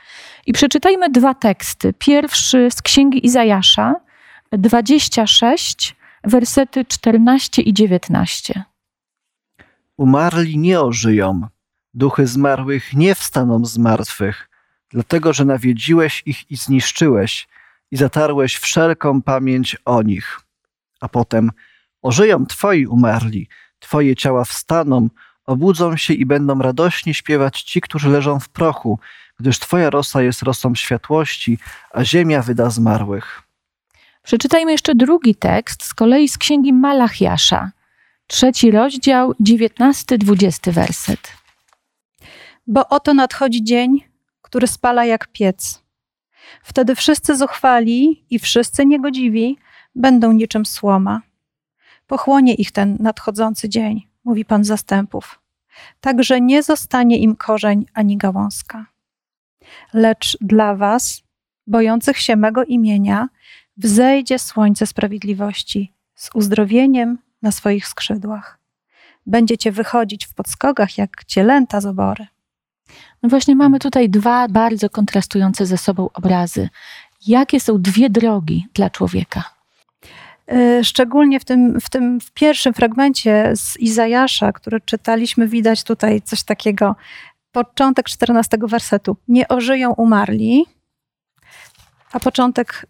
[0.46, 1.93] I przeczytajmy dwa teksty.
[2.00, 3.96] Pierwszy z księgi Izajasza,
[4.52, 8.73] 26, wersety 14 i 19.
[9.98, 11.48] Umarli nie ożyją,
[11.94, 14.50] duchy zmarłych nie wstaną z martwych,
[14.90, 17.48] dlatego że nawiedziłeś ich i zniszczyłeś
[17.92, 20.42] i zatarłeś wszelką pamięć o nich.
[21.02, 21.52] A potem
[22.02, 23.48] ożyją twoi umarli,
[23.80, 25.10] twoje ciała wstaną,
[25.46, 29.00] obudzą się i będą radośnie śpiewać ci, którzy leżą w prochu,
[29.40, 31.58] gdyż Twoja rosa jest rosą światłości,
[31.92, 33.44] a ziemia wyda zmarłych.
[34.24, 37.72] Przeczytajmy jeszcze drugi tekst, z kolei z księgi Malachiasza,
[38.28, 41.34] trzeci rozdział, dziewiętnasty, dwudziesty werset.
[42.68, 44.04] Bo oto nadchodzi dzień,
[44.42, 45.84] który spala jak piec.
[46.64, 49.58] Wtedy wszyscy zuchwali i wszyscy niegodziwi
[49.96, 51.22] będą niczym słoma.
[52.08, 55.40] Pochłonie ich ten nadchodzący dzień, mówi Pan zastępów.
[56.00, 58.94] Także nie zostanie im korzeń ani gałązka
[59.94, 61.24] lecz dla was,
[61.68, 63.30] bojących się mego imienia,
[63.78, 68.60] wzejdzie słońce sprawiedliwości z uzdrowieniem na swoich skrzydłach.
[69.26, 72.28] Będziecie wychodzić w podskogach jak cielęta z obory.
[73.24, 76.70] No właśnie mamy tutaj dwa bardzo kontrastujące ze sobą obrazy.
[77.28, 79.44] Jakie są dwie drogi dla człowieka?
[80.48, 86.22] E, szczególnie w tym, w tym w pierwszym fragmencie z Izajasza, który czytaliśmy, widać tutaj
[86.22, 86.96] coś takiego
[87.52, 89.18] początek 14 wersetu.
[89.28, 90.66] Nie ożyją umarli,
[92.13, 92.86] a początek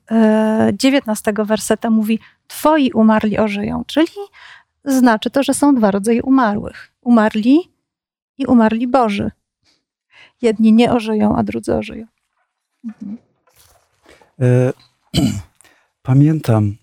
[0.73, 3.83] 19 e, werseta mówi: Twoi umarli ożyją.
[3.87, 4.11] Czyli
[4.85, 7.59] znaczy to, że są dwa rodzaje umarłych: umarli
[8.37, 9.31] i umarli Boży.
[10.41, 12.05] Jedni nie ożyją, a drudzy ożyją.
[12.85, 13.17] Mhm.
[14.41, 14.73] E,
[16.01, 16.75] pamiętam,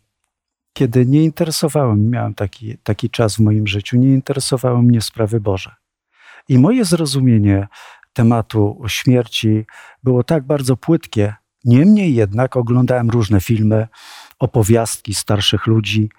[0.72, 5.74] kiedy nie interesowałem, miałem taki, taki czas w moim życiu, nie interesowały mnie sprawy Boże.
[6.48, 7.68] I moje zrozumienie
[8.12, 9.66] tematu śmierci
[10.03, 11.35] było tak bardzo płytkie.
[11.64, 13.88] Niemniej jednak oglądałem różne filmy,
[14.38, 16.11] opowiastki starszych ludzi.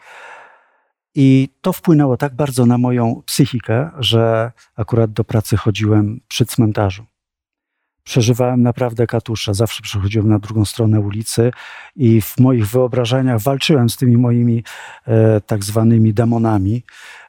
[1.15, 7.05] I to wpłynęło tak bardzo na moją psychikę, że akurat do pracy chodziłem przy cmentarzu.
[8.03, 9.53] przeżywałem naprawdę katusze.
[9.53, 11.51] Zawsze przechodziłem na drugą stronę ulicy
[11.95, 14.63] i w moich wyobrażeniach walczyłem z tymi moimi
[15.07, 16.83] e, tak zwanymi demonami,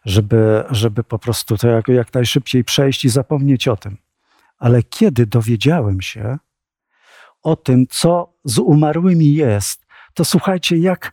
[0.04, 3.96] żeby, żeby po prostu to jak, jak najszybciej przejść i zapomnieć o tym.
[4.58, 6.38] Ale kiedy dowiedziałem się
[7.42, 11.12] o tym, co z umarłymi jest, to słuchajcie, jak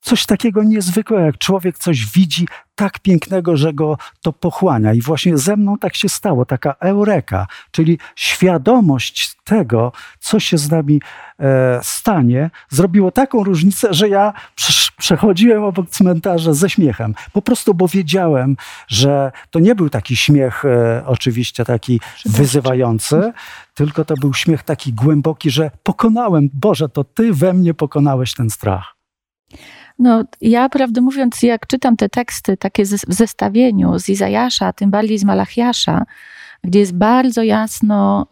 [0.00, 4.92] coś takiego niezwykłego, jak człowiek coś widzi tak pięknego, że go to pochłania.
[4.92, 10.70] I właśnie ze mną tak się stało, taka eureka, czyli świadomość tego, co się z
[10.70, 11.00] nami
[11.38, 14.32] e, stanie, zrobiło taką różnicę, że ja
[14.98, 17.14] przechodziłem obok cmentarza ze śmiechem.
[17.32, 18.56] Po prostu, bo wiedziałem,
[18.88, 23.32] że to nie był taki śmiech, e, oczywiście taki wyzywający,
[23.74, 28.50] tylko to był śmiech taki głęboki, że pokonałem, Boże, to Ty we mnie pokonałeś ten
[28.50, 28.94] strach.
[29.98, 35.18] No, ja prawdę mówiąc, jak czytam te teksty takie w zestawieniu z Izajasza, tym bardziej
[35.18, 36.04] z Malachiasza,
[36.64, 38.26] gdzie jest bardzo jasno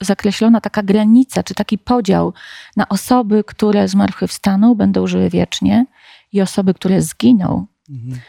[0.00, 2.32] y, zakreślona taka granica, czy taki podział
[2.76, 5.86] na osoby, które zmartwychwstaną, będą żyły wiecznie
[6.32, 8.20] i osoby, które zginą, mhm.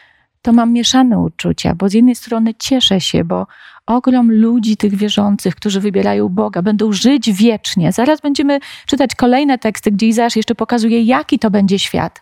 [0.42, 3.48] to mam mieszane uczucia, bo z jednej strony cieszę się, bo
[3.86, 7.92] ogrom ludzi tych wierzących, którzy wybierają Boga, będą żyć wiecznie.
[7.92, 12.22] Zaraz będziemy czytać kolejne teksty, gdzie Izajasz jeszcze pokazuje, jaki to będzie świat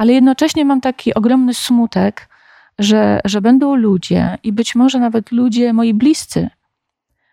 [0.00, 2.28] ale jednocześnie mam taki ogromny smutek,
[2.78, 6.50] że, że będą ludzie i być może nawet ludzie moi bliscy,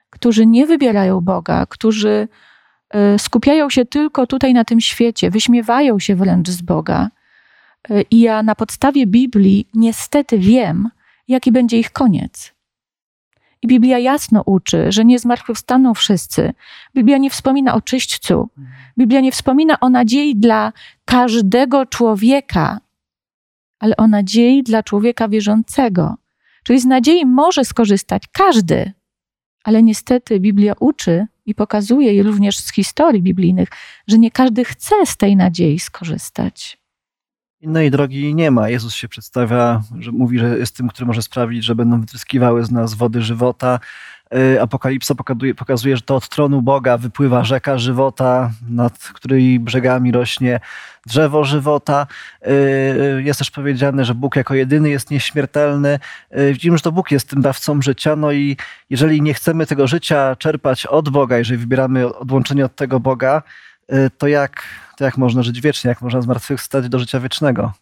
[0.10, 2.28] którzy nie wybierają Boga, którzy
[2.90, 7.10] e, skupiają się tylko tutaj na tym świecie, wyśmiewają się wręcz z Boga.
[8.12, 10.90] I ja na podstawie Biblii niestety wiem,
[11.28, 12.54] jaki będzie ich koniec.
[13.62, 16.54] I Biblia jasno uczy, że nie zmartwychwstaną wszyscy.
[16.96, 18.50] Biblia nie wspomina o czyśćcu.
[18.98, 20.74] Biblia nie wspomina o nadziei dla
[21.06, 22.80] każdego człowieka,
[23.80, 26.16] ale o nadziei dla człowieka wierzącego.
[26.64, 28.94] Czyli z nadziei może skorzystać każdy,
[29.64, 33.70] ale niestety Biblia uczy i pokazuje, również z historii biblijnych,
[34.08, 36.77] że nie każdy chce z tej nadziei skorzystać.
[37.68, 38.70] Innej drogi nie ma.
[38.70, 42.72] Jezus się przedstawia, że mówi, że jest tym, który może sprawić, że będą wytryskiwały z
[42.72, 43.80] nas wody żywota.
[44.36, 50.12] Y, Apokalipsa pokazuje, pokazuje, że to od tronu Boga wypływa rzeka żywota, nad której brzegami
[50.12, 50.60] rośnie
[51.06, 52.08] drzewo żywota.
[52.48, 56.00] Y, jest też powiedziane, że Bóg jako jedyny jest nieśmiertelny.
[56.38, 58.58] Y, widzimy, że to Bóg jest tym dawcą życia, no i
[58.90, 63.44] jeżeli nie chcemy tego życia czerpać od Boga, jeżeli wybieramy odłączenie od tego Boga,
[64.18, 64.64] to jak
[64.98, 67.74] to jak można żyć wiecznie, jak można zmartwychwstać do życia wiecznego?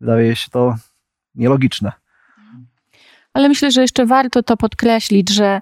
[0.00, 0.76] Wydaje się to
[1.34, 1.92] nielogiczne.
[3.32, 5.60] Ale myślę, że jeszcze warto to podkreślić, że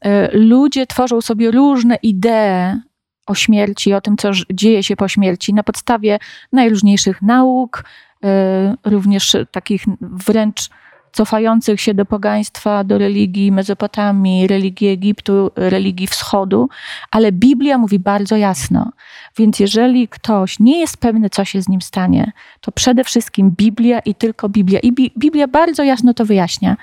[0.00, 2.80] e, ludzie tworzą sobie różne idee
[3.26, 6.18] o śmierci, o tym, co dzieje się po śmierci, na podstawie
[6.52, 7.84] najróżniejszych nauk,
[8.24, 10.70] e, również takich wręcz
[11.12, 16.68] cofających się do pogaństwa, do religii Mezopotamii, religii Egiptu, religii Wschodu,
[17.10, 18.92] ale Biblia mówi bardzo jasno.
[19.36, 23.98] Więc jeżeli ktoś nie jest pewny, co się z nim stanie, to przede wszystkim Biblia
[23.98, 24.80] i tylko Biblia.
[24.80, 26.76] I Biblia bardzo jasno to wyjaśnia.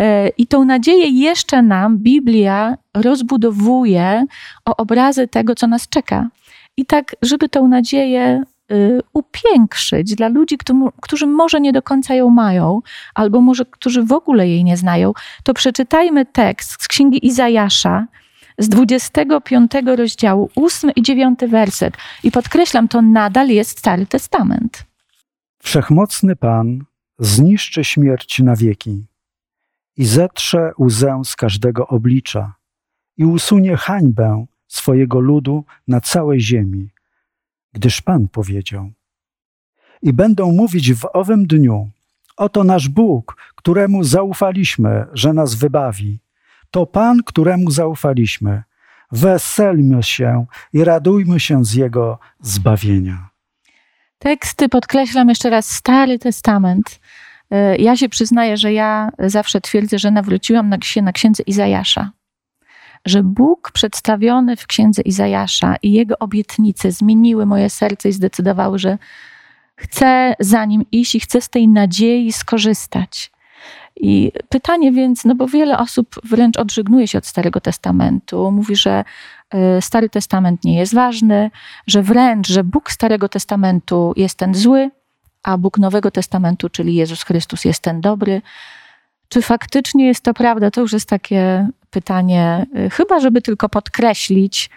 [0.00, 4.24] E, I tą nadzieję jeszcze nam Biblia rozbudowuje
[4.64, 6.28] o obrazy tego, co nas czeka.
[6.76, 8.42] I tak, żeby tą nadzieję
[9.12, 10.58] upiększyć dla ludzi,
[11.02, 12.80] którzy może nie do końca ją mają,
[13.14, 15.12] albo może którzy w ogóle jej nie znają,
[15.44, 18.06] to przeczytajmy tekst z księgi Izajasza
[18.58, 21.96] z 25 rozdziału, 8 i 9 werset.
[22.22, 24.84] I podkreślam, to nadal jest Stary Testament.
[25.62, 26.84] Wszechmocny Pan
[27.18, 29.06] zniszczy śmierć na wieki
[29.96, 32.54] i zetrze łzę z każdego oblicza
[33.16, 36.90] i usunie hańbę swojego ludu na całej ziemi
[37.72, 38.90] gdyż Pan powiedział.
[40.02, 41.90] I będą mówić w owym dniu:
[42.36, 46.18] Oto nasz Bóg, któremu zaufaliśmy, że nas wybawi.
[46.70, 48.62] To Pan, któremu zaufaliśmy.
[49.12, 53.30] Weselmy się i radujmy się z Jego zbawienia.
[54.18, 57.00] Teksty podkreślam jeszcze raz Stary Testament.
[57.50, 62.10] E, ja się przyznaję, że ja zawsze twierdzę, że nawróciłam się na księdze Izajasza
[63.06, 68.98] że Bóg przedstawiony w księdze Izajasza i jego obietnice zmieniły moje serce i zdecydowały, że
[69.76, 73.30] chcę za nim iść i chcę z tej nadziei skorzystać.
[73.96, 79.04] I pytanie więc, no bo wiele osób wręcz odżegnuje się od Starego Testamentu, mówi, że
[79.50, 81.50] e, Stary Testament nie jest ważny,
[81.86, 84.90] że wręcz, że Bóg Starego Testamentu jest ten zły,
[85.42, 88.42] a Bóg Nowego Testamentu, czyli Jezus Chrystus, jest ten dobry.
[89.28, 90.70] Czy faktycznie jest to prawda?
[90.70, 94.70] To już jest takie pytanie, y, chyba żeby tylko podkreślić,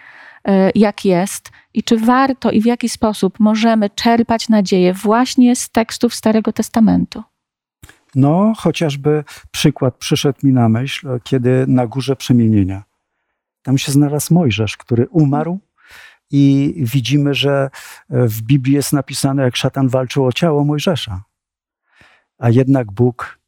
[0.48, 5.70] y, jak jest i czy warto i w jaki sposób możemy czerpać nadzieję właśnie z
[5.70, 7.22] tekstów Starego Testamentu.
[8.14, 12.82] No, chociażby przykład przyszedł mi na myśl, kiedy na górze przemienienia.
[13.62, 15.60] Tam się znalazł Mojżesz, który umarł
[16.30, 17.70] i widzimy, że
[18.10, 21.22] w Biblii jest napisane, jak szatan walczył o ciało Mojżesza.
[22.38, 23.38] A jednak Bóg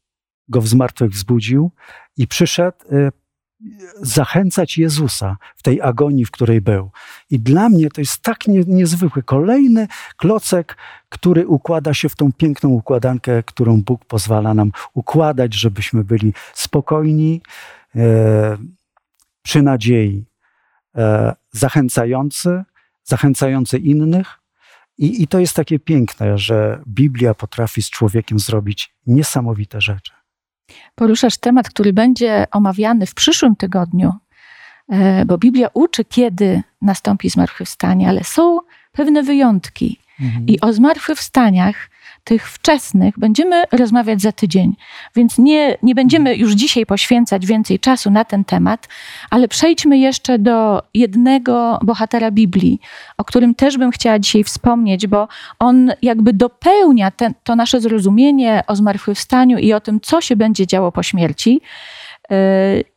[0.49, 1.71] go w zmartwych wzbudził
[2.17, 3.11] i przyszedł y,
[4.01, 6.91] zachęcać Jezusa w tej agonii, w której był.
[7.29, 9.23] I dla mnie to jest tak nie, niezwykły.
[9.23, 9.87] Kolejny
[10.17, 10.77] klocek,
[11.09, 17.41] który układa się w tą piękną układankę, którą Bóg pozwala nam układać, żebyśmy byli spokojni,
[17.95, 18.57] e,
[19.41, 20.25] przy nadziei,
[20.95, 22.63] e, zachęcający,
[23.03, 24.39] zachęcający innych.
[24.97, 30.16] I, I to jest takie piękne, że Biblia potrafi z człowiekiem zrobić niesamowite rzeczy
[30.95, 34.13] poruszasz temat, który będzie omawiany w przyszłym tygodniu,
[34.89, 38.59] e, bo Biblia uczy, kiedy nastąpi zmartwychwstanie, ale są
[38.91, 39.99] pewne wyjątki.
[40.21, 40.47] Mhm.
[40.47, 41.89] I o zmartwychwstaniach
[42.27, 44.75] tych wczesnych będziemy rozmawiać za tydzień.
[45.15, 48.87] Więc nie, nie będziemy już dzisiaj poświęcać więcej czasu na ten temat,
[49.29, 52.79] ale przejdźmy jeszcze do jednego bohatera Biblii,
[53.17, 55.27] o którym też bym chciała dzisiaj wspomnieć, bo
[55.59, 57.11] on jakby dopełnia
[57.43, 61.61] to nasze zrozumienie o zmartwychwstaniu i o tym, co się będzie działo po śmierci.
[62.29, 62.37] Yy,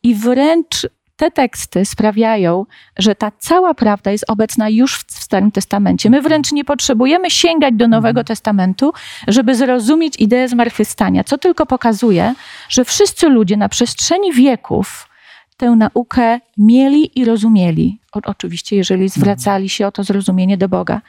[0.02, 0.86] I wręcz
[1.20, 2.66] te teksty sprawiają,
[2.98, 6.10] że ta cała prawda jest obecna już w Starym Testamencie.
[6.10, 8.26] My wręcz nie potrzebujemy sięgać do Nowego mhm.
[8.26, 8.92] Testamentu,
[9.28, 12.34] żeby zrozumieć ideę zmartwychwstania, co tylko pokazuje,
[12.68, 15.08] że wszyscy ludzie na przestrzeni wieków
[15.56, 18.00] tę naukę mieli i rozumieli.
[18.12, 19.20] O, oczywiście, jeżeli mhm.
[19.20, 21.00] zwracali się o to zrozumienie do Boga.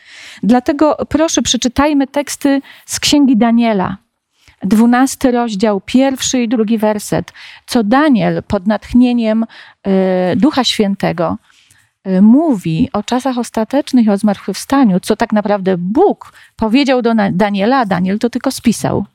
[0.43, 3.97] Dlatego proszę, przeczytajmy teksty z Księgi Daniela
[4.64, 7.34] dwunasty rozdział, pierwszy i drugi werset,
[7.66, 9.45] co Daniel pod natchnieniem
[9.84, 11.38] e, Ducha Świętego
[12.03, 17.78] e, mówi o czasach ostatecznych i o zmartwychwstaniu, co tak naprawdę Bóg powiedział do Daniela,
[17.80, 19.05] a Daniel to tylko spisał.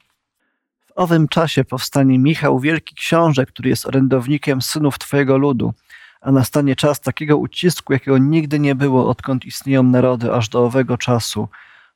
[0.86, 5.72] W owym czasie powstanie Michał, wielki książę, który jest orędownikiem synów Twojego ludu,
[6.20, 10.98] a nastanie czas takiego ucisku, jakiego nigdy nie było, odkąd istnieją narody, aż do owego
[10.98, 11.48] czasu–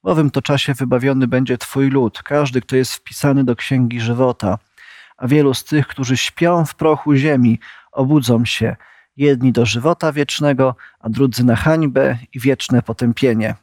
[0.04, 4.58] w owym to czasie wybawiony będzie Twój lud, każdy, kto jest wpisany do księgi żywota.
[5.16, 7.58] A wielu z tych, którzy śpią w prochu ziemi,
[7.92, 8.76] obudzą się,
[9.16, 13.54] jedni do żywota wiecznego, a drudzy na hańbę i wieczne potępienie.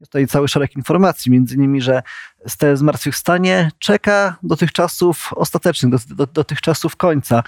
[0.00, 2.02] Jest tutaj cały szereg informacji, między innymi, że
[2.58, 7.42] te zmartwychwstanie czeka do tych czasów ostatecznych, do, do, do tych czasów końca.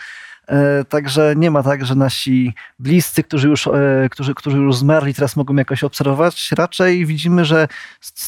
[0.48, 5.14] E, także nie ma tak, że nasi bliscy, którzy już, e, którzy, którzy już zmarli,
[5.14, 6.52] teraz mogą jakoś obserwować.
[6.52, 7.68] Raczej widzimy, że,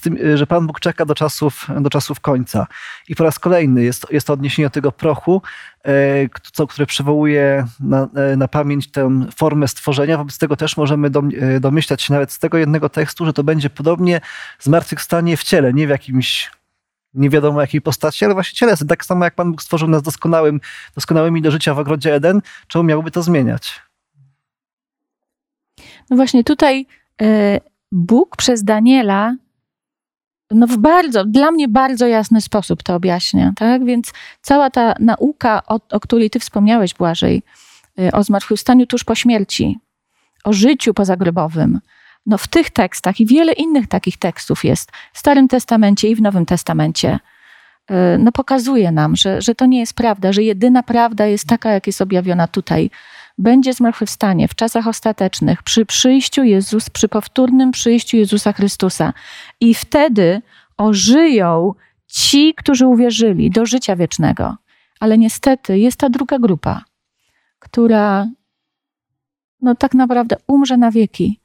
[0.03, 2.67] tym, że Pan Bóg czeka do czasów, do czasów końca.
[3.09, 5.43] I po raz kolejny jest, jest to odniesienie do tego prochu,
[5.83, 10.19] e, które przywołuje na, na pamięć tę formę stworzenia.
[10.19, 11.11] Wobec tego też możemy
[11.61, 14.21] domyślać się nawet z tego jednego tekstu, że to będzie podobnie
[14.61, 16.51] zmartwychwstanie w ciele, nie w jakimś
[17.17, 18.87] nie wiadomo jakiej postaci, ale właśnie cielesy.
[18.87, 20.61] Tak samo jak Pan Bóg stworzył nas doskonałym,
[20.95, 23.81] doskonałymi do życia w ogrodzie Eden, czemu miałby to zmieniać?
[26.11, 26.87] No właśnie tutaj
[27.23, 27.61] y,
[27.93, 29.35] Bóg przez Daniela
[30.51, 33.85] no w bardzo, dla mnie bardzo jasny sposób to objaśnia, tak?
[33.85, 34.13] Więc
[34.43, 37.43] cała ta nauka, o, o której ty wspomniałeś, Błażej,
[38.01, 39.79] y, o zmartwychwstaniu tuż po śmierci,
[40.45, 41.81] o życiu pozagrobowym,
[42.27, 46.23] no w tych tekstach i wiele innych takich tekstów jest w Starym Testamencie i w
[46.23, 47.19] Nowym Testamencie,
[47.91, 51.71] y, no pokazuje nam, że, że to nie jest prawda, że jedyna prawda jest taka,
[51.71, 52.91] jak jest objawiona tutaj.
[53.39, 59.13] Będzie zmartwychwstanie w czasach ostatecznych, przy przyjściu Jezus, przy powtórnym przyjściu Jezusa Chrystusa.
[59.61, 60.43] I wtedy
[60.77, 61.75] ożyją
[62.07, 64.57] ci, którzy uwierzyli do życia wiecznego.
[65.01, 66.85] Ale niestety jest ta druga grupa,
[67.59, 68.27] która
[69.63, 71.41] no tak naprawdę umrze na wieki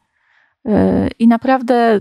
[1.20, 2.00] i naprawdę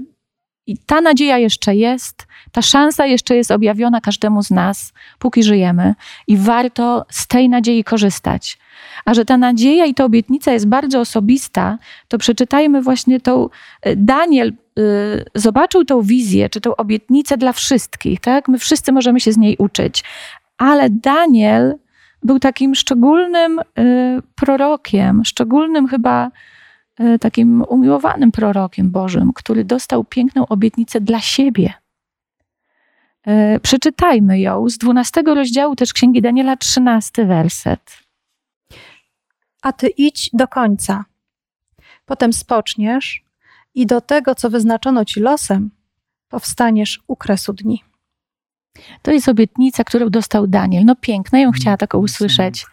[0.71, 5.95] i ta nadzieja jeszcze jest, ta szansa jeszcze jest objawiona każdemu z nas, póki żyjemy,
[6.27, 8.59] i warto z tej nadziei korzystać.
[9.05, 13.49] A że ta nadzieja i ta obietnica jest bardzo osobista, to przeczytajmy właśnie tą.
[13.87, 18.49] Y, Daniel y, zobaczył tą wizję, czy tą obietnicę dla wszystkich, tak?
[18.49, 20.05] My wszyscy możemy się z niej uczyć,
[20.59, 21.75] ale Daniel
[22.23, 23.63] był takim szczególnym y,
[24.35, 26.31] prorokiem, szczególnym chyba E,
[27.21, 31.73] takim umiłowanym prorokiem Bożym, który dostał piękną obietnicę dla siebie.
[33.27, 37.99] E, przeczytajmy ją z 12 rozdziału też Księgi Daniela, 13 werset.
[39.63, 41.05] A ty idź do końca.
[42.07, 43.25] Potem spoczniesz
[43.75, 45.71] i do tego, co wyznaczono ci losem,
[46.29, 47.85] powstaniesz u kresu dni.
[49.03, 50.85] To jest obietnica, którą dostał Daniel.
[50.85, 52.67] No piękna, ją chciała taką usłyszeć.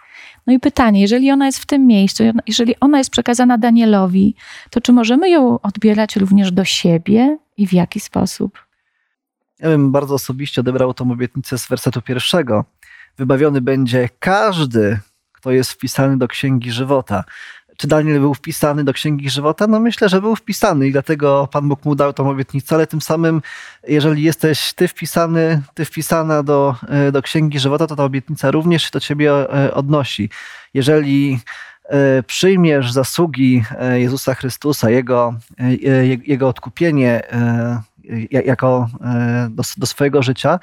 [0.48, 4.36] No i pytanie, jeżeli ona jest w tym miejscu, jeżeli ona jest przekazana Danielowi,
[4.70, 8.60] to czy możemy ją odbierać również do siebie i w jaki sposób?
[9.60, 12.66] Ja bym bardzo osobiście odebrał tą obietnicę z wersetu pierwszego.
[13.18, 15.00] Wybawiony będzie każdy,
[15.32, 17.24] kto jest wpisany do księgi żywota.
[17.78, 19.68] Czy Daniel był wpisany do Księgi Żywota?
[19.68, 23.02] No myślę, że był wpisany i dlatego Pan Bóg mu dał tą obietnicę, ale tym
[23.02, 23.42] samym,
[23.88, 28.84] jeżeli jesteś ty wpisany, ty wpisana do, e, do Księgi Żywota, to ta obietnica również
[28.84, 30.30] się do ciebie e, odnosi.
[30.74, 31.40] Jeżeli
[31.90, 33.64] e, przyjmiesz zasługi
[33.94, 35.34] Jezusa Chrystusa, Jego,
[36.26, 37.22] Jego odkupienie
[38.30, 38.90] jako
[39.50, 40.60] do, do swojego życia,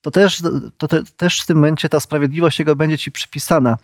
[0.00, 0.42] to też,
[0.78, 3.78] to te, też w tym momencie ta sprawiedliwość Jego będzie ci przypisana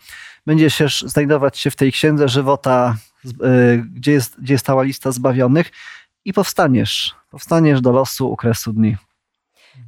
[0.45, 2.95] będziesz znajdować się w tej księdze żywota,
[3.25, 5.71] e, gdzie jest, gdzie jest cała lista zbawionych
[6.25, 7.15] i powstaniesz.
[7.31, 8.97] Powstaniesz do losu ukresu dni.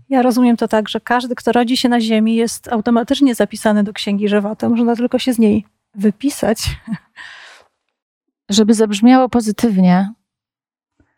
[0.09, 3.93] Ja rozumiem to tak, że każdy, kto rodzi się na ziemi, jest automatycznie zapisany do
[3.93, 4.69] księgi żywota.
[4.69, 5.65] Można tylko się z niej
[5.95, 6.69] wypisać.
[8.49, 10.13] Żeby zabrzmiało pozytywnie,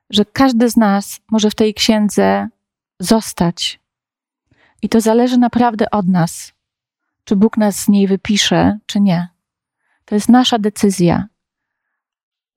[0.09, 2.47] że każdy z nas może w tej księdze
[2.99, 3.78] zostać.
[4.81, 6.53] I to zależy naprawdę od nas
[7.29, 9.27] czy Bóg nas z niej wypisze, czy nie.
[10.05, 11.27] To jest nasza decyzja.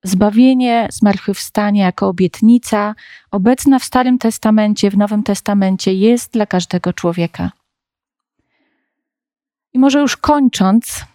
[0.03, 2.95] Zbawienie, zmartwychwstanie jako obietnica,
[3.31, 7.51] obecna w Starym Testamencie, w Nowym Testamencie, jest dla każdego człowieka.
[9.73, 11.05] I może już kończąc,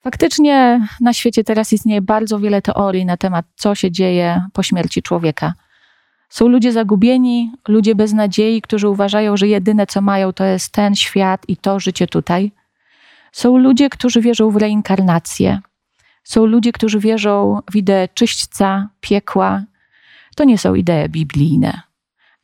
[0.00, 5.02] faktycznie na świecie teraz istnieje bardzo wiele teorii na temat, co się dzieje po śmierci
[5.02, 5.54] człowieka.
[6.30, 10.94] Są ludzie zagubieni, ludzie bez nadziei, którzy uważają, że jedyne co mają to jest ten
[10.94, 12.52] świat i to życie tutaj.
[13.32, 15.60] Są ludzie, którzy wierzą w reinkarnację.
[16.24, 19.62] Są ludzie, którzy wierzą w ideę czyśćca, piekła.
[20.36, 21.80] To nie są idee biblijne.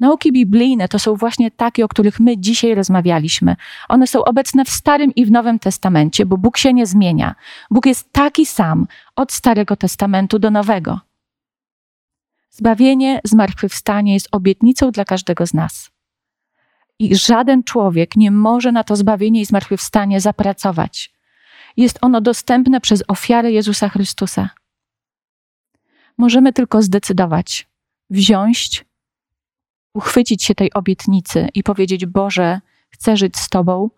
[0.01, 3.57] Nauki biblijne to są właśnie takie, o których my dzisiaj rozmawialiśmy.
[3.89, 7.34] One są obecne w Starym i w Nowym Testamencie, bo Bóg się nie zmienia.
[7.70, 11.01] Bóg jest taki sam od Starego Testamentu do Nowego.
[12.57, 15.90] Zbawienie, zmartwychwstanie jest obietnicą dla każdego z nas.
[16.98, 21.12] I żaden człowiek nie może na to zbawienie i zmartwychwstanie zapracować.
[21.76, 24.50] Jest ono dostępne przez ofiarę Jezusa Chrystusa.
[26.18, 27.68] Możemy tylko zdecydować,
[28.11, 28.84] wziąć,
[29.94, 33.90] uchwycić się tej obietnicy i powiedzieć: Boże, chcę żyć z Tobą,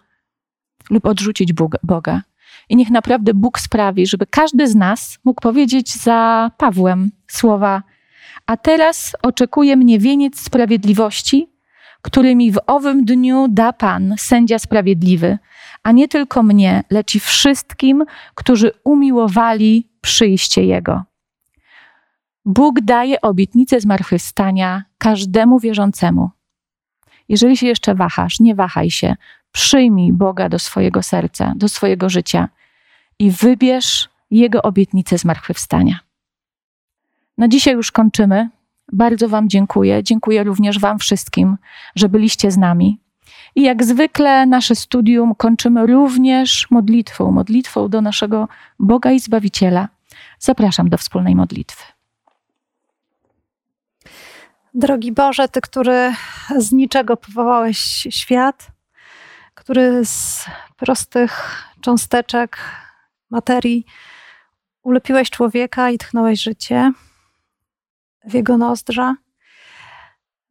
[0.90, 1.52] lub odrzucić
[1.82, 2.22] Boga.
[2.68, 7.82] I niech naprawdę Bóg sprawi, żeby każdy z nas mógł powiedzieć za Pawłem słowa:
[8.48, 11.48] a teraz oczekuje mnie wieniec sprawiedliwości,
[12.02, 15.38] który mi w owym dniu da Pan, sędzia sprawiedliwy,
[15.82, 21.02] a nie tylko mnie, lecz i wszystkim, którzy umiłowali przyjście Jego.
[22.44, 26.30] Bóg daje obietnicę zmartwychwstania każdemu wierzącemu.
[27.28, 29.16] Jeżeli się jeszcze wahasz, nie wahaj się.
[29.52, 32.48] Przyjmij Boga do swojego serca, do swojego życia
[33.18, 36.07] i wybierz Jego obietnicę zmartwychwstania.
[37.38, 38.50] Na dzisiaj już kończymy.
[38.92, 40.02] Bardzo Wam dziękuję.
[40.02, 41.56] Dziękuję również Wam wszystkim,
[41.96, 43.00] że byliście z nami.
[43.54, 49.88] I jak zwykle nasze studium kończymy również modlitwą, modlitwą do naszego Boga i Zbawiciela.
[50.38, 51.84] Zapraszam do wspólnej modlitwy.
[54.74, 56.12] Drogi Boże, Ty, który
[56.56, 57.78] z niczego powołałeś
[58.10, 58.66] świat,
[59.54, 60.44] który z
[60.76, 62.58] prostych cząsteczek
[63.30, 63.86] materii
[64.82, 66.92] ulepiłeś człowieka i tchnąłeś życie
[68.24, 69.14] w Jego nozdrza.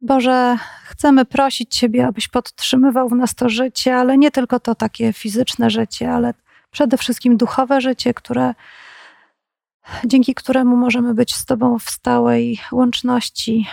[0.00, 5.12] Boże, chcemy prosić Ciebie, abyś podtrzymywał w nas to życie, ale nie tylko to takie
[5.12, 6.34] fizyczne życie, ale
[6.70, 8.54] przede wszystkim duchowe życie, które,
[10.04, 13.66] dzięki któremu możemy być z Tobą w stałej łączności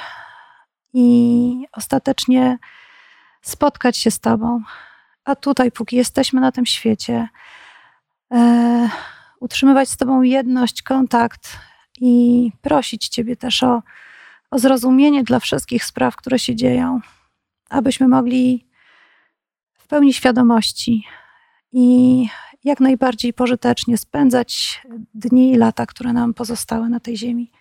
[0.94, 2.58] i ostatecznie
[3.42, 4.62] spotkać się z Tobą.
[5.26, 7.28] A tutaj, póki jesteśmy na tym świecie,
[8.34, 8.90] e,
[9.40, 11.58] utrzymywać z Tobą jedność, kontakt
[12.02, 13.82] i prosić Ciebie też o,
[14.52, 17.00] o zrozumienie dla wszystkich spraw, które się dzieją,
[17.70, 18.66] abyśmy mogli
[19.74, 21.04] w pełni świadomości
[21.72, 22.28] i
[22.64, 24.82] jak najbardziej pożytecznie spędzać
[25.14, 27.52] dni i lata, które nam pozostały na tej ziemi.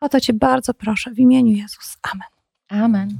[0.00, 1.96] O to Cię bardzo proszę w imieniu Jezus.
[2.02, 2.28] Amen.
[2.84, 3.18] Amen.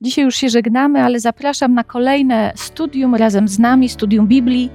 [0.00, 4.70] Dzisiaj już się żegnamy, ale zapraszam na kolejne studium razem z nami, studium Biblii.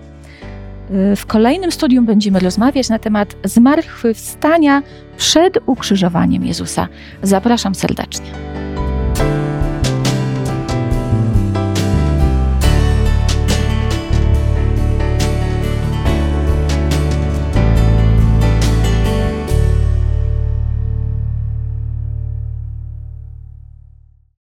[1.15, 4.81] W kolejnym studium będziemy rozmawiać na temat zmartwychwstania
[5.17, 6.87] przed ukrzyżowaniem Jezusa.
[7.23, 8.31] Zapraszam serdecznie.